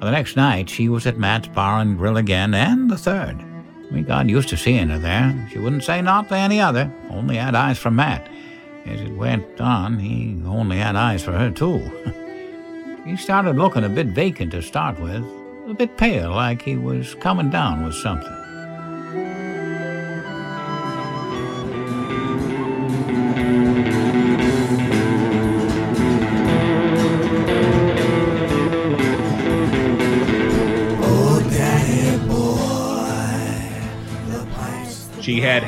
The 0.00 0.10
next 0.10 0.36
night, 0.36 0.68
she 0.68 0.88
was 0.88 1.06
at 1.06 1.18
Matt's 1.18 1.48
bar 1.48 1.80
and 1.80 1.96
grill 1.96 2.16
again, 2.16 2.54
and 2.54 2.90
the 2.90 2.98
third. 2.98 3.44
We 3.90 4.02
got 4.02 4.28
used 4.28 4.50
to 4.50 4.56
seeing 4.56 4.90
her 4.90 4.98
there. 4.98 5.48
She 5.50 5.58
wouldn't 5.58 5.84
say 5.84 6.02
naught 6.02 6.28
to 6.28 6.36
any 6.36 6.60
other, 6.60 6.92
only 7.10 7.36
had 7.36 7.54
eyes 7.54 7.78
for 7.78 7.90
Matt. 7.90 8.28
As 8.84 9.00
it 9.00 9.16
went 9.16 9.60
on, 9.60 9.98
he 9.98 10.40
only 10.46 10.76
had 10.76 10.94
eyes 10.94 11.22
for 11.22 11.32
her, 11.32 11.50
too. 11.50 11.78
he 13.04 13.16
started 13.16 13.56
looking 13.56 13.84
a 13.84 13.88
bit 13.88 14.08
vacant 14.08 14.52
to 14.52 14.62
start 14.62 15.00
with, 15.00 15.24
a 15.68 15.74
bit 15.74 15.96
pale, 15.96 16.32
like 16.32 16.62
he 16.62 16.76
was 16.76 17.14
coming 17.16 17.50
down 17.50 17.84
with 17.84 17.94
something. 17.94 18.37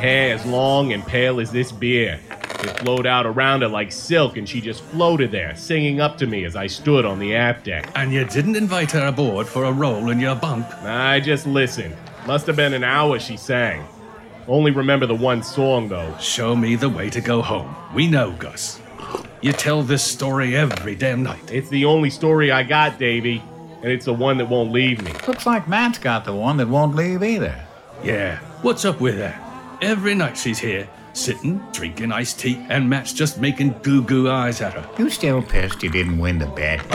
Hair 0.00 0.34
as 0.34 0.44
long 0.46 0.92
and 0.92 1.06
pale 1.06 1.40
as 1.40 1.52
this 1.52 1.70
beer. 1.70 2.18
It 2.30 2.78
flowed 2.80 3.06
out 3.06 3.26
around 3.26 3.62
her 3.62 3.68
like 3.68 3.92
silk, 3.92 4.36
and 4.36 4.48
she 4.48 4.60
just 4.60 4.82
floated 4.84 5.30
there, 5.30 5.54
singing 5.54 6.00
up 6.00 6.16
to 6.18 6.26
me 6.26 6.44
as 6.44 6.56
I 6.56 6.66
stood 6.66 7.04
on 7.04 7.18
the 7.18 7.36
aft 7.36 7.64
deck. 7.64 7.90
And 7.94 8.12
you 8.12 8.24
didn't 8.24 8.56
invite 8.56 8.90
her 8.92 9.06
aboard 9.06 9.46
for 9.46 9.64
a 9.64 9.72
roll 9.72 10.10
in 10.10 10.18
your 10.18 10.34
bunk. 10.34 10.66
I 10.82 11.20
just 11.20 11.46
listened. 11.46 11.96
Must 12.26 12.46
have 12.46 12.56
been 12.56 12.74
an 12.74 12.84
hour 12.84 13.18
she 13.18 13.36
sang. 13.36 13.84
Only 14.48 14.70
remember 14.70 15.06
the 15.06 15.14
one 15.14 15.42
song, 15.42 15.88
though. 15.88 16.16
Show 16.18 16.56
me 16.56 16.76
the 16.76 16.88
way 16.88 17.08
to 17.10 17.20
go 17.20 17.40
home. 17.42 17.74
We 17.94 18.08
know, 18.08 18.32
Gus. 18.32 18.80
You 19.42 19.52
tell 19.52 19.82
this 19.82 20.02
story 20.02 20.56
every 20.56 20.94
damn 20.94 21.22
night. 21.22 21.50
It's 21.52 21.68
the 21.68 21.84
only 21.84 22.10
story 22.10 22.50
I 22.50 22.62
got, 22.62 22.98
Davy, 22.98 23.42
and 23.82 23.90
it's 23.90 24.04
the 24.04 24.14
one 24.14 24.38
that 24.38 24.48
won't 24.48 24.72
leave 24.72 25.02
me. 25.02 25.12
Looks 25.26 25.46
like 25.46 25.68
Matt's 25.68 25.98
got 25.98 26.24
the 26.24 26.34
one 26.34 26.56
that 26.58 26.68
won't 26.68 26.94
leave 26.94 27.22
either. 27.22 27.58
Yeah, 28.02 28.38
what's 28.62 28.84
up 28.84 29.00
with 29.00 29.18
that? 29.18 29.49
Every 29.82 30.14
night 30.14 30.36
she's 30.36 30.58
here, 30.58 30.86
sitting, 31.14 31.58
drinking 31.72 32.12
iced 32.12 32.38
tea, 32.40 32.64
and 32.68 32.88
Matt's 32.88 33.14
just 33.14 33.40
making 33.40 33.76
goo 33.82 34.02
goo 34.02 34.30
eyes 34.30 34.60
at 34.60 34.74
her. 34.74 34.86
You 34.98 35.08
still 35.08 35.40
pissed 35.40 35.82
you 35.82 35.88
didn't 35.88 36.18
win 36.18 36.38
the 36.38 36.46
bet? 36.46 36.84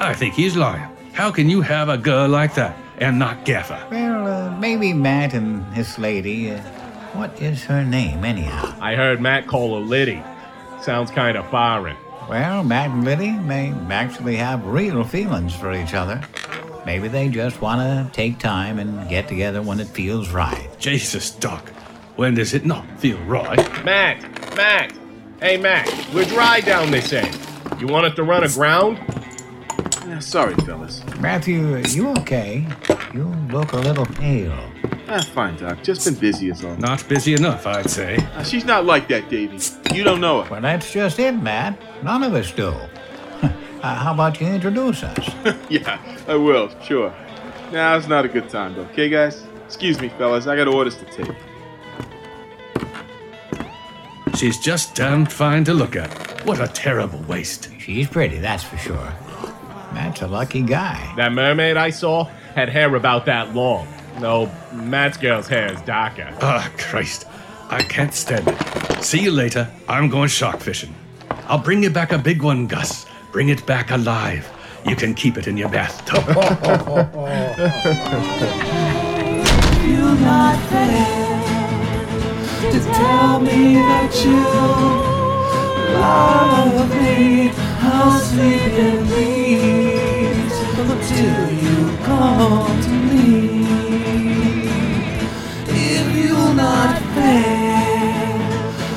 I 0.00 0.12
think 0.14 0.34
he's 0.34 0.56
lying. 0.56 0.90
How 1.12 1.30
can 1.30 1.48
you 1.48 1.60
have 1.60 1.88
a 1.88 1.96
girl 1.96 2.28
like 2.28 2.54
that 2.54 2.76
and 2.98 3.18
not 3.18 3.44
Gaffer? 3.44 3.86
Well, 3.90 4.26
uh, 4.26 4.58
maybe 4.58 4.92
Matt 4.92 5.32
and 5.34 5.64
this 5.74 5.96
lady. 5.96 6.50
Uh, 6.50 6.60
what 7.12 7.40
is 7.40 7.62
her 7.64 7.84
name, 7.84 8.24
anyhow? 8.24 8.74
I 8.80 8.96
heard 8.96 9.20
Matt 9.20 9.46
call 9.46 9.78
her 9.78 9.84
Liddy. 9.84 10.22
Sounds 10.82 11.10
kind 11.10 11.36
of 11.36 11.48
foreign. 11.50 11.96
Well, 12.28 12.64
Matt 12.64 12.90
and 12.90 13.04
Liddy 13.04 13.32
may 13.32 13.72
actually 13.90 14.36
have 14.36 14.64
real 14.66 15.04
feelings 15.04 15.54
for 15.54 15.72
each 15.72 15.94
other. 15.94 16.20
Maybe 16.86 17.08
they 17.08 17.28
just 17.28 17.60
want 17.60 17.80
to 17.80 18.12
take 18.12 18.38
time 18.38 18.78
and 18.78 19.08
get 19.08 19.28
together 19.28 19.62
when 19.62 19.78
it 19.78 19.88
feels 19.88 20.30
right. 20.30 20.69
Jesus, 20.80 21.30
Doc. 21.30 21.68
When 22.16 22.34
does 22.34 22.54
it 22.54 22.64
not 22.64 22.86
feel 22.98 23.18
right? 23.24 23.58
Matt! 23.84 24.22
Matt! 24.56 24.92
Hey, 25.38 25.58
Matt, 25.58 25.86
we're 26.14 26.24
dry 26.24 26.60
down 26.60 26.90
this 26.90 27.12
end. 27.12 27.38
You 27.78 27.86
want 27.86 28.06
us 28.06 28.14
to 28.14 28.22
run 28.22 28.44
aground? 28.44 28.98
Ah, 30.08 30.18
sorry, 30.20 30.54
fellas. 30.66 31.04
Matthew, 31.18 31.76
you 31.88 32.08
okay? 32.20 32.66
You 33.12 33.24
look 33.50 33.72
a 33.72 33.76
little 33.76 34.06
pale. 34.06 34.70
Ah, 35.06 35.20
fine, 35.34 35.56
Doc. 35.56 35.82
Just 35.82 36.06
been 36.06 36.14
busy 36.14 36.50
as 36.50 36.64
all. 36.64 36.76
Not 36.76 37.06
busy 37.06 37.34
enough, 37.34 37.66
I'd 37.66 37.90
say. 37.90 38.16
Ah, 38.34 38.42
she's 38.42 38.64
not 38.64 38.86
like 38.86 39.06
that, 39.08 39.28
Davy. 39.28 39.58
You 39.94 40.02
don't 40.02 40.20
know 40.20 40.42
her. 40.42 40.50
Well, 40.50 40.62
that's 40.62 40.90
just 40.90 41.18
it, 41.18 41.32
Matt. 41.32 41.78
None 42.02 42.22
of 42.22 42.34
us 42.34 42.50
do. 42.52 42.74
Uh, 43.82 43.94
how 43.94 44.12
about 44.12 44.38
you 44.38 44.46
introduce 44.46 45.02
us? 45.02 45.30
yeah, 45.70 45.98
I 46.28 46.34
will, 46.34 46.68
sure. 46.82 47.14
Now's 47.72 48.06
not 48.06 48.26
a 48.26 48.28
good 48.28 48.50
time, 48.50 48.74
though. 48.74 48.82
Okay, 48.82 49.08
guys? 49.08 49.42
Excuse 49.70 50.00
me, 50.00 50.08
fellas. 50.08 50.48
I 50.48 50.56
got 50.56 50.66
orders 50.66 50.96
to 50.96 51.04
take. 51.04 51.30
She's 54.34 54.58
just 54.58 54.96
damned 54.96 55.30
fine 55.30 55.62
to 55.62 55.72
look 55.72 55.94
at. 55.94 56.10
What 56.44 56.60
a 56.60 56.66
terrible 56.66 57.20
waste. 57.28 57.70
She's 57.78 58.08
pretty, 58.08 58.38
that's 58.38 58.64
for 58.64 58.76
sure. 58.78 59.14
Matt's 59.94 60.22
a 60.22 60.26
lucky 60.26 60.62
guy. 60.62 61.14
That 61.16 61.32
mermaid 61.32 61.76
I 61.76 61.90
saw 61.90 62.24
had 62.56 62.68
hair 62.68 62.96
about 62.96 63.26
that 63.26 63.54
long. 63.54 63.86
No, 64.18 64.50
Matt's 64.72 65.16
girl's 65.16 65.46
hair 65.46 65.72
is 65.72 65.80
darker. 65.82 66.36
Ah, 66.42 66.68
Christ. 66.76 67.26
I 67.68 67.80
can't 67.84 68.12
stand 68.12 68.48
it. 68.48 69.04
See 69.04 69.22
you 69.22 69.30
later. 69.30 69.70
I'm 69.88 70.08
going 70.08 70.30
shark 70.30 70.58
fishing. 70.58 70.92
I'll 71.46 71.62
bring 71.62 71.84
you 71.84 71.90
back 71.90 72.10
a 72.10 72.18
big 72.18 72.42
one, 72.42 72.66
Gus. 72.66 73.06
Bring 73.30 73.50
it 73.50 73.64
back 73.66 73.92
alive. 73.92 74.50
You 74.84 74.96
can 74.96 75.14
keep 75.14 75.38
it 75.38 75.46
in 75.46 75.56
your 75.56 75.68
bathtub. 75.68 76.24
Not 80.20 80.58
there 80.70 81.40
to 82.72 82.78
tell 82.92 83.40
me 83.40 83.74
that 83.76 84.12
you 84.22 84.44
love 85.98 86.90
me. 86.90 87.50
I'll 87.80 88.20
sleep 88.20 88.72
in 88.86 89.06
peace 89.08 90.58
until 90.76 91.40
you 91.64 91.96
come 92.04 92.82
to 92.82 92.90
me. 92.90 93.30
If 95.68 96.06
you're 96.16 96.54
not 96.54 97.00
there 97.14 98.38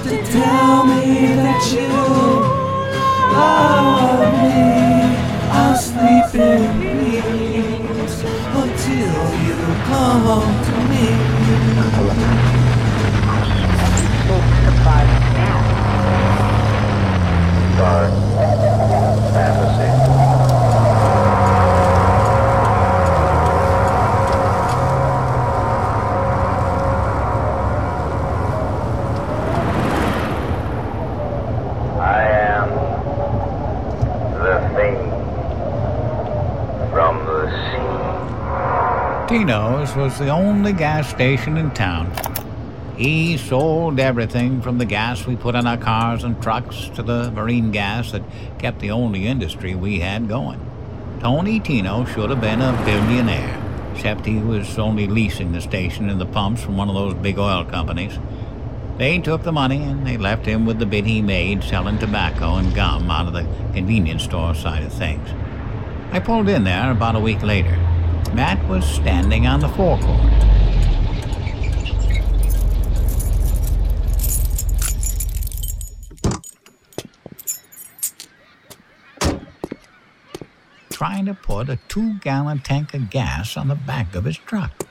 to 0.04 0.14
tell 0.32 0.86
me 0.86 1.36
that 1.36 1.64
you 1.72 1.94
love 3.34 4.34
me, 4.44 4.62
I'll 5.52 5.78
sleep 5.78 6.36
in 6.36 6.82
peace 6.82 8.18
until 8.62 9.24
you 9.48 9.58
come 9.88 10.63
Was 39.96 40.18
the 40.18 40.30
only 40.30 40.74
gas 40.74 41.08
station 41.08 41.56
in 41.56 41.70
town. 41.70 42.12
He 42.98 43.38
sold 43.38 44.00
everything 44.00 44.60
from 44.60 44.80
the 44.80 44.86
gas 44.86 45.28
we 45.28 45.36
put 45.36 45.54
in 45.54 45.68
our 45.68 45.78
cars 45.78 46.24
and 46.24 46.42
trucks 46.42 46.90
to 46.96 47.04
the 47.04 47.30
marine 47.30 47.70
gas 47.70 48.12
that 48.12 48.24
kept 48.58 48.80
the 48.80 48.90
only 48.90 49.28
industry 49.28 49.76
we 49.76 50.00
had 50.00 50.28
going. 50.28 50.60
Tony 51.20 51.60
Tino 51.60 52.06
should 52.06 52.32
have 52.32 52.42
been 52.42 52.60
a 52.60 52.74
billionaire, 52.84 53.92
except 53.94 54.26
he 54.26 54.40
was 54.40 54.80
only 54.80 55.06
leasing 55.06 55.52
the 55.52 55.62
station 55.62 56.10
and 56.10 56.20
the 56.20 56.26
pumps 56.26 56.64
from 56.64 56.76
one 56.76 56.90
of 56.90 56.96
those 56.96 57.14
big 57.14 57.38
oil 57.38 57.64
companies. 57.64 58.18
They 58.98 59.20
took 59.20 59.44
the 59.44 59.52
money 59.52 59.84
and 59.84 60.08
they 60.08 60.18
left 60.18 60.48
him 60.48 60.66
with 60.66 60.80
the 60.80 60.88
bit 60.88 61.06
he 61.06 61.22
made 61.22 61.64
selling 61.64 62.00
tobacco 62.00 62.56
and 62.56 62.74
gum 62.74 63.12
out 63.12 63.28
of 63.28 63.34
the 63.34 63.46
convenience 63.74 64.24
store 64.24 64.56
side 64.56 64.82
of 64.82 64.92
things. 64.92 65.30
I 66.12 66.20
pulled 66.20 66.50
in 66.50 66.64
there 66.64 66.90
about 66.90 67.16
a 67.16 67.20
week 67.20 67.44
later. 67.44 67.78
Matt 68.34 68.68
was 68.68 68.84
standing 68.84 69.46
on 69.46 69.60
the 69.60 69.70
forecourt. 69.70 70.20
Trying 80.90 81.26
to 81.26 81.36
put 81.36 81.70
a 81.70 81.78
two 81.88 82.18
gallon 82.22 82.60
tank 82.60 82.96
of 82.96 83.12
gas 83.12 83.56
on 83.56 83.68
the 83.68 83.76
back 83.76 84.16
of 84.16 84.26
his 84.26 84.38
truck. 84.38 84.84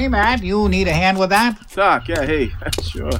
Hey, 0.00 0.08
Matt, 0.08 0.42
you 0.42 0.66
need 0.70 0.88
a 0.88 0.94
hand 0.94 1.18
with 1.18 1.28
that? 1.28 1.60
Doc, 1.74 2.08
yeah, 2.08 2.24
hey, 2.24 2.50
sure. 2.82 3.10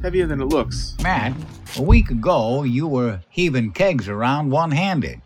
Heavier 0.00 0.26
than 0.26 0.40
it 0.40 0.46
looks. 0.46 0.96
Matt, 1.02 1.34
a 1.76 1.82
week 1.82 2.08
ago 2.08 2.62
you 2.62 2.86
were 2.88 3.20
heaving 3.28 3.72
kegs 3.72 4.08
around 4.08 4.48
one 4.48 4.70
handed. 4.70 5.20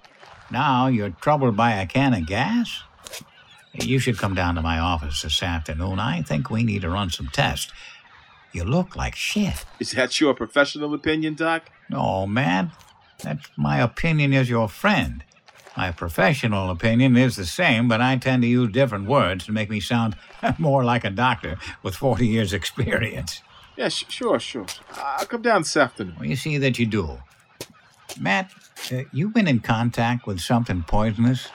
Now 0.51 0.89
you're 0.89 1.11
troubled 1.11 1.57
by 1.57 1.75
a 1.75 1.87
can 1.87 2.15
of 2.15 2.27
gas? 2.27 2.83
You 3.75 4.01
should 4.01 4.19
come 4.19 4.35
down 4.35 4.57
to 4.57 4.61
my 4.61 4.81
office 4.81 5.23
this 5.23 5.41
afternoon. 5.41 6.01
I 6.01 6.23
think 6.23 6.51
we 6.51 6.65
need 6.65 6.83
to 6.83 6.91
run 6.91 7.11
some 7.11 7.29
tests. 7.29 7.71
You 8.51 8.65
look 8.65 8.97
like 8.97 9.15
shit. 9.15 9.65
Is 9.79 9.93
that 9.93 10.21
your 10.21 10.35
professional 10.35 10.93
opinion, 10.95 11.37
Doc? 11.37 11.71
No, 11.91 12.27
Matt. 12.27 12.71
That's 13.23 13.49
my 13.57 13.79
opinion 13.79 14.35
as 14.35 14.51
your 14.51 14.69
friend. 14.69 15.23
My 15.77 15.91
professional 15.91 16.71
opinion 16.71 17.17
is 17.17 17.37
the 17.37 17.47
same, 17.47 17.89
but 17.89 18.01
I 18.01 18.17
tend 18.17 18.43
to 18.43 18.49
use 18.49 18.71
different 18.73 19.07
words 19.07 19.47
to 19.47 19.53
make 19.53 19.71
me 19.71 19.81
sound 19.81 20.17
more 20.59 20.85
like 20.85 21.05
a 21.05 21.11
doctor 21.11 21.57
with 21.83 21.95
40 21.95 22.27
years' 22.27 22.53
experience. 22.53 23.41
Yeah, 23.77 23.89
sh- 23.89 24.05
sure, 24.09 24.39
sure. 24.39 24.67
I'll 24.97 25.27
come 25.27 25.43
down 25.43 25.63
this 25.63 25.77
afternoon. 25.77 26.17
Well, 26.19 26.29
you 26.29 26.37
see 26.37 26.59
that 26.59 26.79
you 26.79 26.87
do. 26.87 27.19
Matt, 28.21 28.53
uh, 28.93 29.03
you've 29.13 29.33
been 29.33 29.49
in 29.49 29.61
contact 29.61 30.27
with 30.27 30.41
something 30.41 30.83
poisonous? 30.83 31.49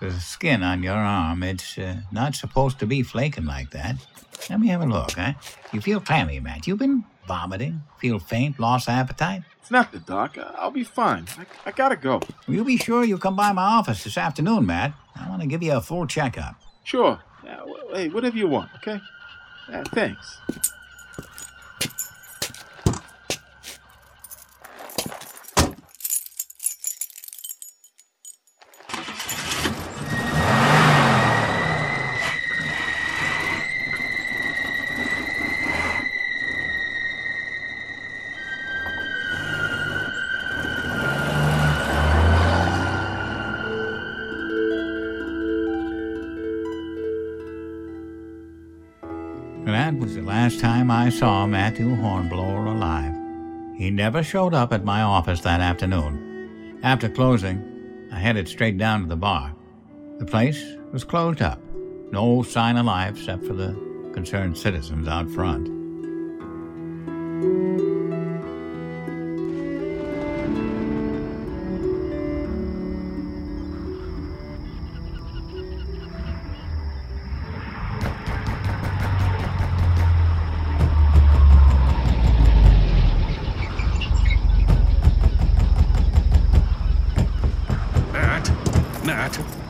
The 0.00 0.12
skin 0.12 0.62
on 0.62 0.84
your 0.84 0.94
arm, 0.94 1.42
it's 1.42 1.76
uh, 1.76 2.02
not 2.12 2.36
supposed 2.36 2.78
to 2.78 2.86
be 2.86 3.02
flaking 3.02 3.46
like 3.46 3.70
that. 3.70 3.96
Let 4.50 4.60
me 4.60 4.68
have 4.68 4.80
a 4.82 4.86
look, 4.86 5.12
huh? 5.12 5.32
You 5.72 5.80
feel 5.80 6.00
clammy, 6.00 6.40
Matt. 6.40 6.66
You've 6.66 6.78
been 6.78 7.04
vomiting? 7.26 7.82
Feel 7.98 8.18
faint? 8.18 8.58
Lost 8.58 8.88
appetite? 8.88 9.42
It's 9.60 9.70
nothing, 9.70 10.02
Doc. 10.06 10.38
I'll 10.56 10.70
be 10.70 10.84
fine. 10.84 11.26
I, 11.38 11.44
I 11.66 11.72
gotta 11.72 11.96
go. 11.96 12.20
Will 12.46 12.54
you 12.54 12.64
be 12.64 12.76
sure 12.78 13.04
you 13.04 13.18
come 13.18 13.36
by 13.36 13.52
my 13.52 13.62
office 13.62 14.04
this 14.04 14.16
afternoon, 14.16 14.64
Matt? 14.66 14.94
I 15.14 15.28
want 15.28 15.42
to 15.42 15.48
give 15.48 15.62
you 15.62 15.72
a 15.74 15.80
full 15.80 16.06
checkup. 16.06 16.54
Sure. 16.84 17.20
W- 17.44 17.76
hey, 17.92 18.08
whatever 18.08 18.36
you 18.36 18.48
want, 18.48 18.70
okay? 18.76 19.00
Yeah, 19.70 19.84
thanks. 19.88 20.38
Last 50.48 50.60
time 50.60 50.90
I 50.90 51.10
saw 51.10 51.46
Matthew 51.46 51.94
Hornblower 51.94 52.64
alive. 52.64 53.14
He 53.76 53.90
never 53.90 54.22
showed 54.22 54.54
up 54.54 54.72
at 54.72 54.82
my 54.82 55.02
office 55.02 55.42
that 55.42 55.60
afternoon. 55.60 56.78
After 56.82 57.10
closing, 57.10 58.08
I 58.10 58.18
headed 58.18 58.48
straight 58.48 58.78
down 58.78 59.02
to 59.02 59.08
the 59.08 59.14
bar. 59.14 59.54
The 60.18 60.24
place 60.24 60.64
was 60.90 61.04
closed 61.04 61.42
up. 61.42 61.60
No 62.12 62.42
sign 62.42 62.78
of 62.78 62.86
life 62.86 63.18
except 63.18 63.44
for 63.44 63.52
the 63.52 63.74
concerned 64.14 64.56
citizens 64.56 65.06
out 65.06 65.28
front. 65.28 65.77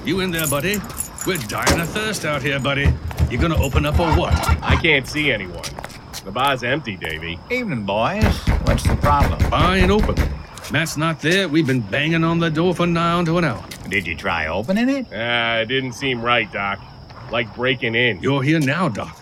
You 0.09 0.21
in 0.21 0.31
there, 0.31 0.47
buddy? 0.47 0.79
We're 1.27 1.37
dying 1.37 1.81
of 1.81 1.89
thirst 1.91 2.25
out 2.25 2.41
here, 2.41 2.59
buddy. 2.59 2.91
You 3.31 3.37
gonna 3.37 3.63
open 3.63 3.85
up 3.85 4.01
or 4.01 4.11
what? 4.17 4.33
I 4.63 4.77
can't 4.77 5.07
see 5.07 5.31
anyone. 5.31 5.63
The 6.25 6.31
bar's 6.33 6.63
empty, 6.63 6.97
Davy. 6.97 7.39
Evening, 7.51 7.85
boys. 7.85 8.25
What's 8.65 8.85
the 8.85 8.97
problem? 8.97 9.51
Bar 9.51 9.77
ain't 9.77 9.91
open. 9.91 10.17
Matt's 10.73 10.97
not 10.97 11.21
there. 11.21 11.47
We've 11.47 11.67
been 11.67 11.83
banging 11.83 12.25
on 12.25 12.39
the 12.39 12.49
door 12.49 12.75
for 12.75 12.87
nigh 12.87 13.13
on 13.13 13.27
to 13.27 13.37
an 13.37 13.45
hour. 13.45 13.63
Did 13.91 14.07
you 14.07 14.17
try 14.17 14.47
opening 14.47 14.89
it? 14.89 15.07
Ah, 15.13 15.59
it 15.59 15.67
didn't 15.67 15.93
seem 15.93 16.23
right, 16.23 16.51
Doc. 16.51 16.81
Like 17.31 17.55
breaking 17.55 17.95
in. 17.95 18.23
You're 18.23 18.43
here 18.43 18.61
now, 18.61 18.89
Doc. 18.89 19.15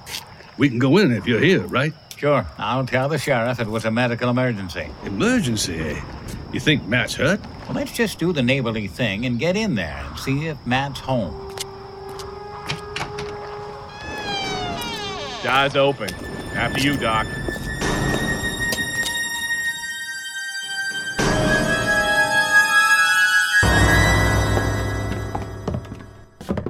We 0.57 0.69
can 0.69 0.79
go 0.79 0.99
in 0.99 1.11
if 1.11 1.27
you're 1.27 1.41
here, 1.41 1.63
right? 1.67 1.95
Sure. 2.17 2.47
I'll 2.59 2.87
tell 2.87 3.09
the 3.09 3.19
sheriff 3.19 3.59
it 3.59 3.67
was 3.67 3.85
a 3.87 3.91
medical 3.91 4.31
emergency. 4.31 4.89
Emergency, 5.05 5.81
eh? 5.81 6.01
You 6.53 6.61
think 6.61 6.87
Matt's 6.87 7.17
hurt? 7.17 7.41
Well, 7.67 7.75
let's 7.75 7.93
just 7.93 8.21
do 8.21 8.33
the 8.33 8.43
neighborly 8.43 8.87
thing 8.87 9.27
and 9.27 9.41
get 9.41 9.57
in 9.57 9.75
there 9.75 10.05
and 10.09 10.19
see 10.19 10.47
if 10.47 10.65
Matt's 10.65 11.01
home. 11.01 11.35
Door's 15.43 15.75
open. 15.75 16.15
After 16.55 16.81
you, 16.81 16.97
Doc. 16.97 17.27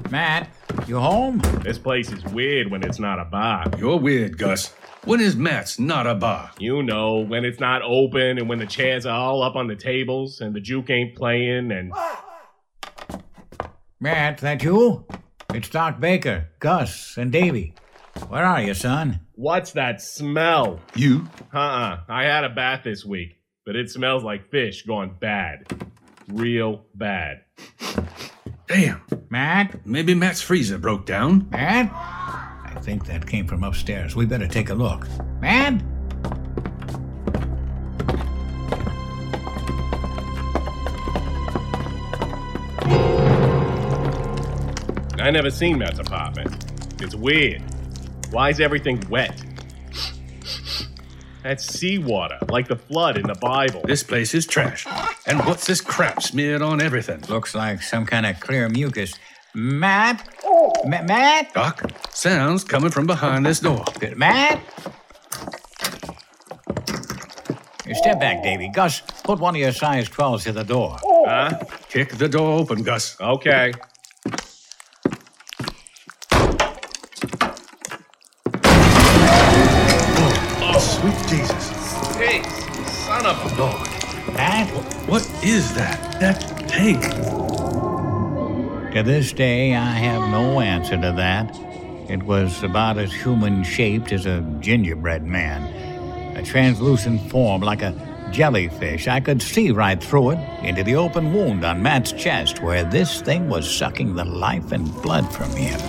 Matt, 0.09 0.49
you 0.87 0.99
home? 0.99 1.39
This 1.63 1.77
place 1.77 2.11
is 2.11 2.23
weird 2.25 2.71
when 2.71 2.83
it's 2.83 2.97
not 2.97 3.19
a 3.19 3.25
bar. 3.25 3.65
You're 3.77 3.97
weird, 3.97 4.37
Gus. 4.39 4.73
When 5.07 5.21
is 5.21 5.37
Matt's 5.37 5.79
not 5.79 6.05
a 6.05 6.15
bar? 6.15 6.51
You 6.59 6.83
know, 6.83 7.19
when 7.19 7.45
it's 7.45 7.61
not 7.61 7.81
open 7.81 8.37
and 8.37 8.49
when 8.49 8.59
the 8.59 8.65
chairs 8.65 9.05
are 9.05 9.17
all 9.17 9.41
up 9.41 9.55
on 9.55 9.67
the 9.67 9.75
tables 9.77 10.41
and 10.41 10.53
the 10.53 10.59
juke 10.59 10.89
ain't 10.89 11.15
playing 11.15 11.71
and. 11.71 11.93
Matt, 14.01 14.39
that 14.39 14.61
you? 14.61 15.05
It's 15.53 15.69
Doc 15.69 16.01
Baker, 16.01 16.49
Gus, 16.59 17.15
and 17.15 17.31
Davy. 17.31 17.73
Where 18.27 18.43
are 18.43 18.61
you, 18.61 18.73
son? 18.73 19.21
What's 19.35 19.71
that 19.71 20.01
smell? 20.01 20.81
You? 20.93 21.29
Uh 21.53 21.57
uh 21.57 21.99
I 22.09 22.23
had 22.25 22.43
a 22.43 22.49
bath 22.49 22.81
this 22.83 23.05
week, 23.05 23.37
but 23.65 23.77
it 23.77 23.89
smells 23.89 24.25
like 24.25 24.51
fish 24.51 24.83
gone 24.83 25.15
bad. 25.21 25.71
Real 26.27 26.85
bad. 26.93 27.45
Damn. 28.67 29.01
Matt? 29.29 29.87
Maybe 29.87 30.13
Matt's 30.13 30.41
freezer 30.41 30.77
broke 30.77 31.05
down. 31.05 31.47
Matt? 31.49 31.93
I 32.77 32.79
think 32.79 33.07
that 33.07 33.25
came 33.25 33.47
from 33.47 33.63
upstairs. 33.63 34.15
We 34.15 34.27
better 34.27 34.47
take 34.47 34.69
a 34.69 34.75
look. 34.75 35.07
Man? 35.41 35.81
I 45.19 45.31
never 45.31 45.49
seen 45.49 45.79
Matt's 45.79 45.97
apartment. 45.97 46.65
It's 47.01 47.15
weird. 47.15 47.63
Why 48.29 48.51
is 48.51 48.59
everything 48.59 49.03
wet? 49.09 49.43
That's 51.41 51.65
seawater, 51.65 52.37
like 52.47 52.67
the 52.67 52.75
flood 52.75 53.17
in 53.17 53.25
the 53.25 53.35
Bible. 53.41 53.81
This 53.85 54.03
place 54.03 54.35
is 54.35 54.45
trash. 54.45 54.85
And 55.25 55.39
what's 55.45 55.65
this 55.65 55.81
crap 55.81 56.21
smeared 56.21 56.61
on 56.61 56.79
everything? 56.79 57.23
Looks 57.27 57.55
like 57.55 57.81
some 57.81 58.05
kind 58.05 58.27
of 58.27 58.39
clear 58.39 58.69
mucus. 58.69 59.15
Matt? 59.57 60.23
Oh. 60.45 60.71
Ma- 60.85 61.01
Matt? 61.01 61.51
Doc, 61.51 61.81
sounds 62.13 62.63
coming 62.63 62.91
from 62.91 63.07
behind 63.07 63.43
this 63.43 63.59
door. 63.59 63.83
Matt? 64.15 64.61
You 67.87 67.95
step 67.95 68.19
back, 68.19 68.43
Davy. 68.43 68.69
Gus, 68.69 69.01
put 69.23 69.39
one 69.39 69.55
of 69.55 69.59
your 69.59 69.71
size 69.71 70.09
12s 70.09 70.43
to 70.43 70.51
the 70.51 70.63
door. 70.63 70.99
Oh. 71.03 71.25
Huh? 71.27 71.57
Kick 71.89 72.17
the 72.17 72.29
door 72.29 72.59
open, 72.59 72.83
Gus. 72.83 73.19
Okay. 73.19 73.73
Oh, 80.69 80.79
sweet 80.79 81.27
Jesus. 81.27 82.15
Hey, 82.15 82.43
son 83.07 83.25
of 83.25 83.51
a 83.51 83.55
dog. 83.57 83.87
Matt? 84.35 84.69
What 85.07 85.23
is 85.43 85.73
that? 85.73 86.19
That 86.19 86.39
tank. 86.67 87.46
To 88.97 89.03
this 89.03 89.31
day, 89.31 89.75
I 89.75 89.91
have 89.91 90.27
no 90.31 90.59
answer 90.59 90.99
to 90.99 91.11
that. 91.17 91.55
It 92.09 92.23
was 92.23 92.63
about 92.63 92.97
as 92.97 93.13
human 93.13 93.63
shaped 93.63 94.11
as 94.11 94.25
a 94.25 94.41
gingerbread 94.59 95.23
man. 95.23 96.35
A 96.35 96.41
translucent 96.41 97.29
form 97.29 97.61
like 97.61 97.83
a 97.83 97.93
jellyfish. 98.31 99.07
I 99.07 99.19
could 99.19 99.39
see 99.39 99.69
right 99.69 100.03
through 100.03 100.31
it 100.31 100.39
into 100.63 100.83
the 100.83 100.95
open 100.95 101.31
wound 101.31 101.63
on 101.63 101.83
Matt's 101.83 102.11
chest 102.11 102.63
where 102.63 102.83
this 102.83 103.21
thing 103.21 103.49
was 103.49 103.69
sucking 103.69 104.15
the 104.15 104.25
life 104.25 104.71
and 104.71 104.91
blood 105.03 105.31
from 105.31 105.51
him. 105.51 105.79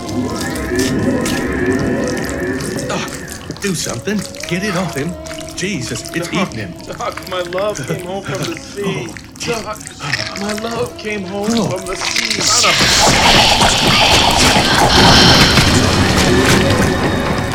Doc, 2.87 3.59
do 3.59 3.73
something. 3.73 4.17
Get 4.47 4.63
it 4.63 4.75
off 4.75 4.95
him. 4.95 5.09
Jesus, 5.55 6.15
it's 6.15 6.29
Doc, 6.29 6.51
eating 6.53 6.67
him. 6.67 6.81
Doc, 6.83 7.27
my 7.31 7.41
love 7.41 7.83
came 7.87 8.05
home 8.05 8.23
from 8.23 8.43
the 8.43 8.51
oh, 8.85 9.07
sea. 9.07 9.28
Doc, 9.39 9.79
my 10.41 10.53
love 10.61 10.97
came 10.97 11.23
home 11.23 11.47
Oh. 11.51 11.69
from 11.77 11.85
the 11.85 11.95
sea. 11.95 12.41
Son 12.41 12.69
of 12.69 12.75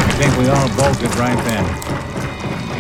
I 0.07 0.17
think 0.19 0.37
we 0.39 0.49
all 0.49 0.69
bolted 0.77 1.15
right 1.17 1.37
then. 1.45 1.65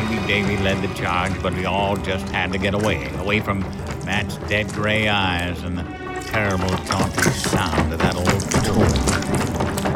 Maybe 0.09 0.27
Davy 0.27 0.57
led 0.63 0.81
the 0.83 0.93
charge, 0.95 1.41
but 1.43 1.53
we 1.55 1.65
all 1.67 1.97
just 1.97 2.27
had 2.31 2.53
to 2.53 2.59
get 2.59 2.75
away. 2.75 3.11
Away 3.19 3.41
from 3.41 3.61
Matt's 4.05 4.37
dead 4.49 4.69
gray 4.73 5.09
eyes 5.09 5.63
and 5.63 5.79
the 5.79 5.85
terrible 6.27 6.69
taunting 6.87 7.33
sound 7.33 7.93
of 7.93 7.99
that 7.99 8.17
old 8.17 8.41
tune. 8.65 9.95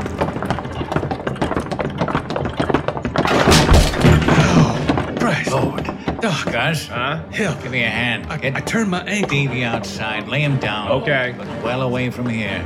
Oh, 4.31 5.17
Christ. 5.19 5.51
Lord. 5.51 5.98
Oh, 6.19 6.21
Doc, 6.23 6.53
Gus, 6.53 6.87
Huh? 6.89 7.23
help. 7.31 7.63
give 7.63 7.71
me 7.71 7.85
a 7.85 7.89
hand. 7.89 8.27
I, 8.29 8.39
Get 8.39 8.57
I 8.57 8.61
turned 8.61 8.91
my 8.91 9.03
ankle. 9.05 9.29
Davy 9.31 9.63
outside. 9.63 10.27
Lay 10.29 10.41
him 10.43 10.59
down. 10.59 10.91
Okay. 11.03 11.35
But 11.39 11.47
well 11.63 11.83
away 11.83 12.11
from 12.11 12.29
here. 12.29 12.65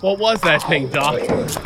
What 0.00 0.18
was 0.18 0.40
that 0.40 0.62
thing, 0.64 0.88
Doc? 0.88 1.20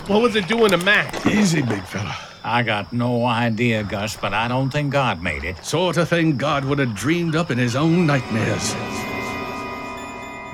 What 0.08 0.20
was 0.20 0.36
it 0.36 0.46
doing 0.46 0.70
to 0.72 0.76
Matt? 0.76 1.24
Easy, 1.26 1.62
big 1.62 1.82
fella. 1.84 2.14
I 2.44 2.62
got 2.62 2.92
no 2.92 3.24
idea, 3.24 3.82
Gus, 3.82 4.14
but 4.16 4.34
I 4.34 4.46
don't 4.46 4.68
think 4.70 4.92
God 4.92 5.22
made 5.22 5.42
it. 5.42 5.64
Sort 5.64 5.96
of 5.96 6.08
thing 6.08 6.36
God 6.36 6.64
would 6.66 6.78
have 6.78 6.94
dreamed 6.94 7.34
up 7.34 7.50
in 7.50 7.56
his 7.58 7.74
own 7.74 8.06
nightmares. 8.06 8.74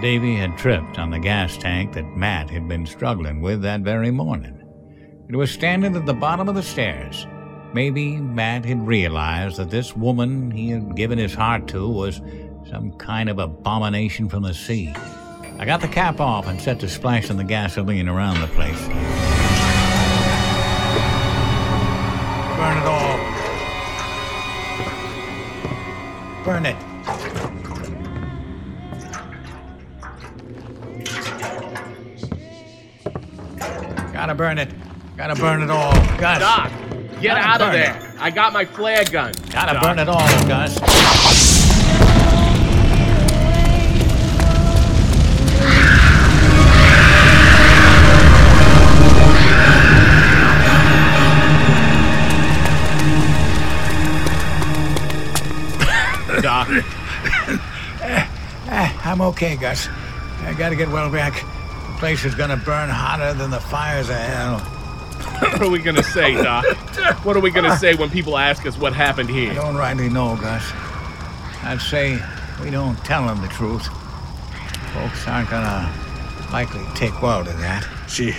Davy 0.02 0.34
had 0.34 0.58
tripped 0.58 0.98
on 0.98 1.10
the 1.10 1.18
gas 1.20 1.56
tank 1.56 1.92
that 1.92 2.16
Matt 2.16 2.50
had 2.50 2.66
been 2.66 2.86
struggling 2.86 3.40
with 3.40 3.62
that 3.62 3.82
very 3.82 4.10
morning. 4.10 4.60
It 5.28 5.36
was 5.36 5.52
standing 5.52 5.94
at 5.94 6.06
the 6.06 6.12
bottom 6.12 6.48
of 6.48 6.56
the 6.56 6.62
stairs. 6.64 7.24
Maybe 7.72 8.16
Matt 8.16 8.64
had 8.64 8.84
realized 8.84 9.58
that 9.58 9.70
this 9.70 9.94
woman 9.94 10.50
he 10.50 10.70
had 10.70 10.96
given 10.96 11.18
his 11.18 11.34
heart 11.34 11.68
to 11.68 11.88
was 11.88 12.20
some 12.68 12.90
kind 12.98 13.28
of 13.28 13.38
abomination 13.38 14.28
from 14.28 14.42
the 14.42 14.52
sea. 14.52 14.92
I 15.60 15.64
got 15.64 15.80
the 15.80 15.86
cap 15.86 16.18
off 16.18 16.48
and 16.48 16.60
set 16.60 16.80
to 16.80 16.88
splashing 16.88 17.36
the 17.36 17.44
gasoline 17.44 18.08
around 18.08 18.40
the 18.40 18.48
place. 18.48 18.88
Burn 22.58 22.76
it 22.76 22.86
all. 22.88 23.18
Burn 26.44 26.66
it. 26.66 27.61
Gotta 34.22 34.36
burn 34.36 34.56
it. 34.56 34.70
Gotta 35.16 35.34
burn 35.34 35.62
it 35.64 35.70
all. 35.70 35.92
Gus. 36.16 36.38
Doc, 36.38 36.70
get 37.20 37.36
out 37.36 37.60
of 37.60 37.72
there. 37.72 38.14
I 38.20 38.30
got 38.30 38.52
my 38.52 38.64
flare 38.64 39.02
gun. 39.04 39.32
Gotta 39.50 39.74
Doc. 39.74 39.82
burn 39.82 39.98
it 39.98 40.08
all, 40.08 40.20
Gus. 40.46 40.78
Doc, 56.40 56.68
eh, 58.02 58.28
eh, 58.68 58.92
I'm 59.02 59.20
okay, 59.20 59.56
Gus. 59.56 59.88
I 60.42 60.54
gotta 60.56 60.76
get 60.76 60.88
well 60.90 61.10
back. 61.10 61.44
The 62.02 62.08
place 62.08 62.24
is 62.24 62.34
gonna 62.34 62.56
burn 62.56 62.88
hotter 62.88 63.32
than 63.32 63.52
the 63.52 63.60
fires 63.60 64.08
of 64.08 64.16
hell. 64.16 64.58
what 64.58 65.62
are 65.62 65.70
we 65.70 65.78
gonna 65.78 66.02
say, 66.02 66.34
Doc? 66.34 66.64
What 67.24 67.36
are 67.36 67.40
we 67.40 67.52
gonna 67.52 67.78
say 67.78 67.94
when 67.94 68.10
people 68.10 68.36
ask 68.36 68.66
us 68.66 68.76
what 68.76 68.92
happened 68.92 69.30
here? 69.30 69.50
I 69.50 69.52
here? 69.52 69.62
don't 69.62 69.76
rightly 69.76 70.08
know, 70.08 70.34
Gus. 70.34 70.68
I'd 71.62 71.80
say 71.80 72.20
we 72.60 72.70
don't 72.70 72.96
tell 73.04 73.24
them 73.28 73.40
the 73.40 73.46
truth. 73.46 73.86
Folks 74.94 75.28
aren't 75.28 75.48
gonna 75.48 75.94
likely 76.50 76.82
take 76.96 77.22
well 77.22 77.44
to 77.44 77.52
that. 77.52 77.86
She, 78.08 78.34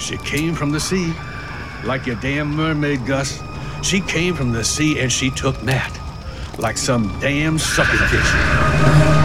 she 0.00 0.16
came 0.16 0.54
from 0.54 0.70
the 0.70 0.80
sea, 0.80 1.12
like 1.84 2.06
your 2.06 2.16
damn 2.16 2.56
mermaid, 2.56 3.04
Gus. 3.04 3.42
She 3.82 4.00
came 4.00 4.34
from 4.34 4.52
the 4.52 4.64
sea 4.64 5.00
and 5.00 5.12
she 5.12 5.30
took 5.30 5.62
Matt, 5.62 6.00
like 6.58 6.78
some 6.78 7.14
damn 7.20 7.58
sucker 7.58 7.98
fish. 8.06 9.21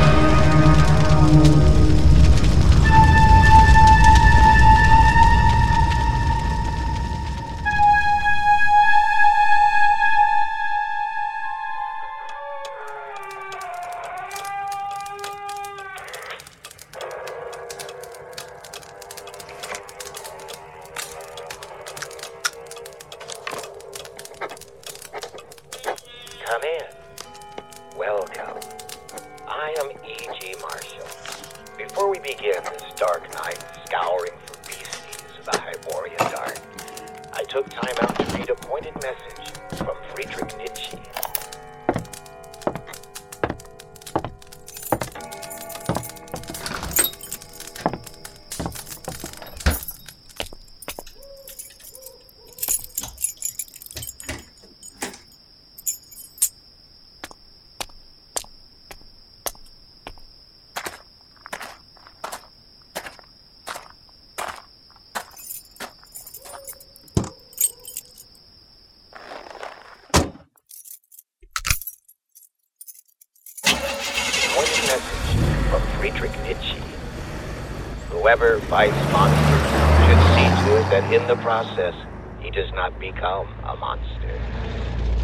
Fights 78.67 78.95
monsters 79.13 79.63
should 80.05 80.21
see 80.35 80.49
to 80.65 80.69
it 80.77 80.85
that 80.89 81.13
in 81.13 81.25
the 81.27 81.37
process 81.37 81.95
he 82.41 82.49
does 82.51 82.69
not 82.73 82.99
become 82.99 83.47
a 83.63 83.75
monster. 83.77 84.41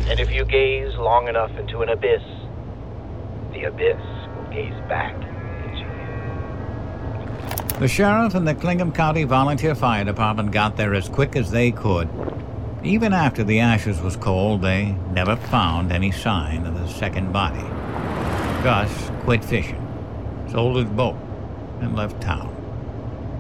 And 0.08 0.20
if 0.20 0.32
you 0.32 0.46
gaze 0.46 0.96
long 0.96 1.28
enough 1.28 1.52
into 1.58 1.82
an 1.82 1.90
abyss, 1.90 2.24
the 3.52 3.66
abyss 3.66 4.00
will 4.36 4.48
gaze 4.50 4.74
back 4.88 5.14
into 5.66 5.80
you. 5.80 5.86
The 7.80 7.88
sheriff 7.88 8.34
and 8.34 8.48
the 8.48 8.56
Clingham 8.56 8.94
County 8.94 9.26
Volunteer 9.26 9.76
Fire 9.76 10.06
Department 10.06 10.52
got 10.52 10.78
there 10.78 10.94
as 10.94 11.10
quick 11.10 11.36
as 11.36 11.52
they 11.52 11.72
could. 11.72 12.08
Even 12.82 13.12
after 13.12 13.44
the 13.44 13.60
ashes 13.60 14.00
was 14.02 14.16
cold, 14.16 14.62
they 14.62 14.96
never 15.12 15.36
found 15.36 15.92
any 15.92 16.12
sign 16.12 16.66
of 16.66 16.76
the 16.76 16.88
second 16.88 17.34
body. 17.34 17.68
Gus 18.64 19.12
quit 19.26 19.44
fishing, 19.44 19.86
sold 20.50 20.78
his 20.78 20.86
boat, 20.86 21.18
and 21.82 21.94
left 21.94 22.22
town. 22.22 22.53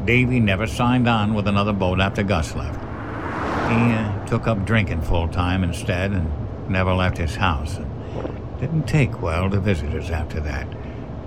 Davy 0.05 0.39
never 0.39 0.67
signed 0.67 1.07
on 1.07 1.33
with 1.33 1.47
another 1.47 1.73
boat 1.73 2.01
after 2.01 2.23
Gus 2.23 2.55
left. 2.55 2.79
He 3.71 3.93
uh, 3.93 4.25
took 4.25 4.47
up 4.47 4.65
drinking 4.65 5.01
full 5.01 5.27
time 5.29 5.63
instead 5.63 6.11
and 6.11 6.29
never 6.69 6.93
left 6.93 7.17
his 7.17 7.35
house. 7.35 7.77
And 7.77 8.59
didn't 8.59 8.87
take 8.87 9.21
well 9.21 9.49
to 9.49 9.59
visitors 9.59 10.09
after 10.09 10.39
that. 10.41 10.67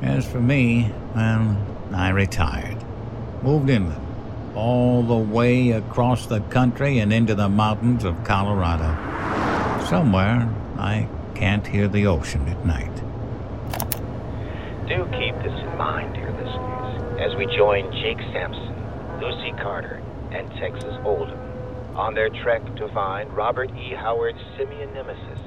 As 0.03 0.27
for 0.27 0.41
me, 0.41 0.93
well, 1.15 1.57
I 1.93 2.11
retired. 2.11 2.77
Moved 3.43 3.71
inland, 3.71 4.07
all 4.55 5.03
the 5.03 5.17
way 5.17 5.71
across 5.71 6.27
the 6.27 6.41
country 6.41 6.99
and 6.99 7.13
into 7.13 7.35
the 7.35 7.49
mountains 7.49 8.05
of 8.05 8.25
Colorado. 8.25 8.95
Somewhere 9.87 10.49
I 10.79 11.09
can't 11.35 11.67
hear 11.67 11.89
the 11.89 12.07
ocean 12.07 12.47
at 12.49 12.65
night. 12.65 12.95
Do 14.87 15.05
keep 15.19 15.35
this 15.43 15.59
in 15.61 15.77
mind, 15.77 16.16
we 17.37 17.45
join 17.55 17.93
Jake 18.01 18.21
Sampson, 18.33 19.21
Lucy 19.21 19.53
Carter, 19.61 20.01
and 20.33 20.49
Texas 20.59 20.97
Oldham 21.05 21.39
on 21.95 22.15
their 22.15 22.31
trek 22.43 22.65
to 22.77 22.89
find 22.95 23.31
Robert 23.37 23.71
E. 23.77 23.93
Howard's 23.95 24.41
simian 24.57 24.95
nemesis 24.95 25.41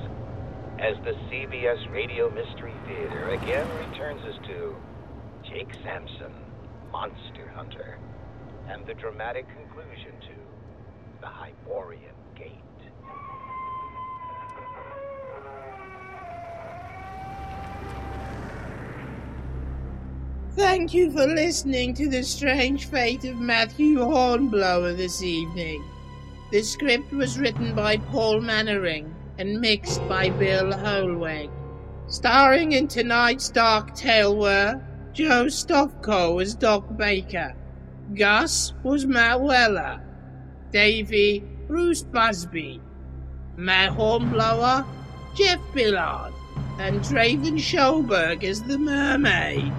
as 0.78 0.93
the 1.04 1.17
CBS 1.28 1.91
Radio 1.91 2.30
Mystery 2.30 2.73
Theater 2.86 3.30
again 3.30 3.67
returns 3.73 4.21
us 4.21 4.38
to 4.47 4.75
Jake 5.49 5.69
Sampson, 5.84 6.32
Monster 6.91 7.49
Hunter, 7.56 7.97
and 8.69 8.86
the 8.86 8.93
dramatic 8.93 9.47
conclusion 9.49 10.13
to 10.30 10.36
the 11.21 11.28
Hyborian 11.28 12.13
Gate. 12.38 12.68
Thank 20.60 20.93
you 20.93 21.10
for 21.10 21.26
listening 21.26 21.93
to 21.93 22.10
the 22.10 22.22
strange 22.22 22.88
fate 22.88 23.24
of 23.24 23.38
Matthew 23.38 24.04
Hornblower 24.04 24.91
this 24.91 25.24
evening. 25.24 25.82
The 26.52 26.62
script 26.63 27.13
was 27.13 27.39
written 27.39 27.74
by 27.74 27.95
Paul 27.95 28.41
Mannering 28.41 29.15
and 29.38 29.62
mixed 29.62 30.06
by 30.10 30.32
Bill 30.32 30.74
Hollweg. 30.74 31.50
Starring 32.08 32.74
in 32.74 32.89
tonight's 32.89 33.50
dark 33.50 33.95
tale 33.95 34.36
were 34.36 34.82
Joe 35.13 35.45
Stofko 35.45 36.41
as 36.41 36.56
Doc 36.56 36.98
Baker, 36.98 37.56
Gus 38.13 38.74
was 38.84 39.06
Mat 39.06 39.39
Weller, 39.39 40.02
Davy 40.74 41.41
Bruce 41.67 42.04
Busby, 42.04 42.82
Matt 43.56 43.91
Hornblower 43.91 44.86
Jeff 45.36 45.62
Billard, 45.74 46.34
and 46.80 47.00
Draven 47.00 47.58
Schoberg 47.58 48.43
as 48.43 48.62
the 48.63 48.78
mermaid. 48.78 49.72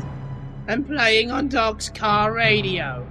And 0.69 0.87
playing 0.87 1.31
on 1.31 1.49
Doc's 1.49 1.89
car 1.89 2.33
radio, 2.33 3.07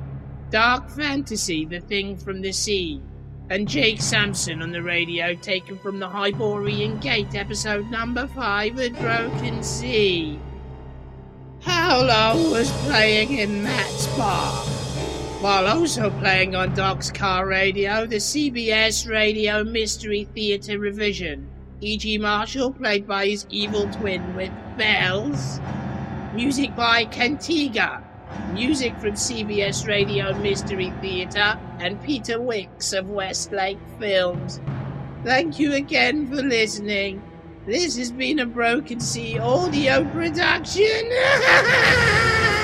Dark 0.49 0.89
Fantasy, 0.89 1.65
the 1.65 1.79
thing 1.79 2.15
from 2.15 2.41
the 2.41 2.51
sea, 2.51 3.01
and 3.49 3.67
Jake 3.67 4.01
Sampson 4.01 4.62
on 4.62 4.71
the 4.71 4.83
radio, 4.83 5.33
taken 5.35 5.77
from 5.77 5.99
the 5.99 6.07
Hyborian 6.07 6.99
Gate, 6.99 7.35
episode 7.35 7.89
number 7.89 8.27
5 8.27 8.79
at 8.79 8.99
Broken 8.99 9.63
Sea. 9.63 10.39
Howler 11.62 12.51
was 12.51 12.71
playing 12.83 13.38
in 13.38 13.63
Matt's 13.63 14.07
bar, 14.15 14.63
while 15.41 15.67
also 15.67 16.09
playing 16.12 16.55
on 16.55 16.73
Doc's 16.75 17.12
car 17.12 17.47
radio, 17.47 18.05
the 18.05 18.17
CBS 18.17 19.09
Radio 19.09 19.63
Mystery 19.63 20.25
Theater 20.33 20.79
revision. 20.79 21.49
E.G. 21.81 22.17
Marshall, 22.17 22.71
played 22.71 23.07
by 23.07 23.27
his 23.27 23.45
evil 23.49 23.89
twin 23.93 24.35
with 24.35 24.51
bells. 24.77 25.59
Music 26.39 26.73
by 26.73 27.04
Cantiga. 27.04 28.02
Music 28.54 28.97
from 28.99 29.12
CBS 29.12 29.86
Radio 29.86 30.34
Mystery 30.39 30.93
Theater 31.02 31.60
and 31.80 32.02
Peter 32.02 32.39
Wicks 32.39 32.93
of 32.93 33.10
Westlake 33.10 33.78
Films. 33.99 34.62
Thank 35.25 35.60
you 35.60 35.73
again 35.73 36.28
for 36.28 36.41
listening. 36.41 37.21
This 37.65 37.97
has 37.97 38.10
been 38.10 38.39
a 38.39 38.45
Broken 38.45 39.02
Sea 39.02 39.38
audio 39.38 40.06
production. 40.12 41.10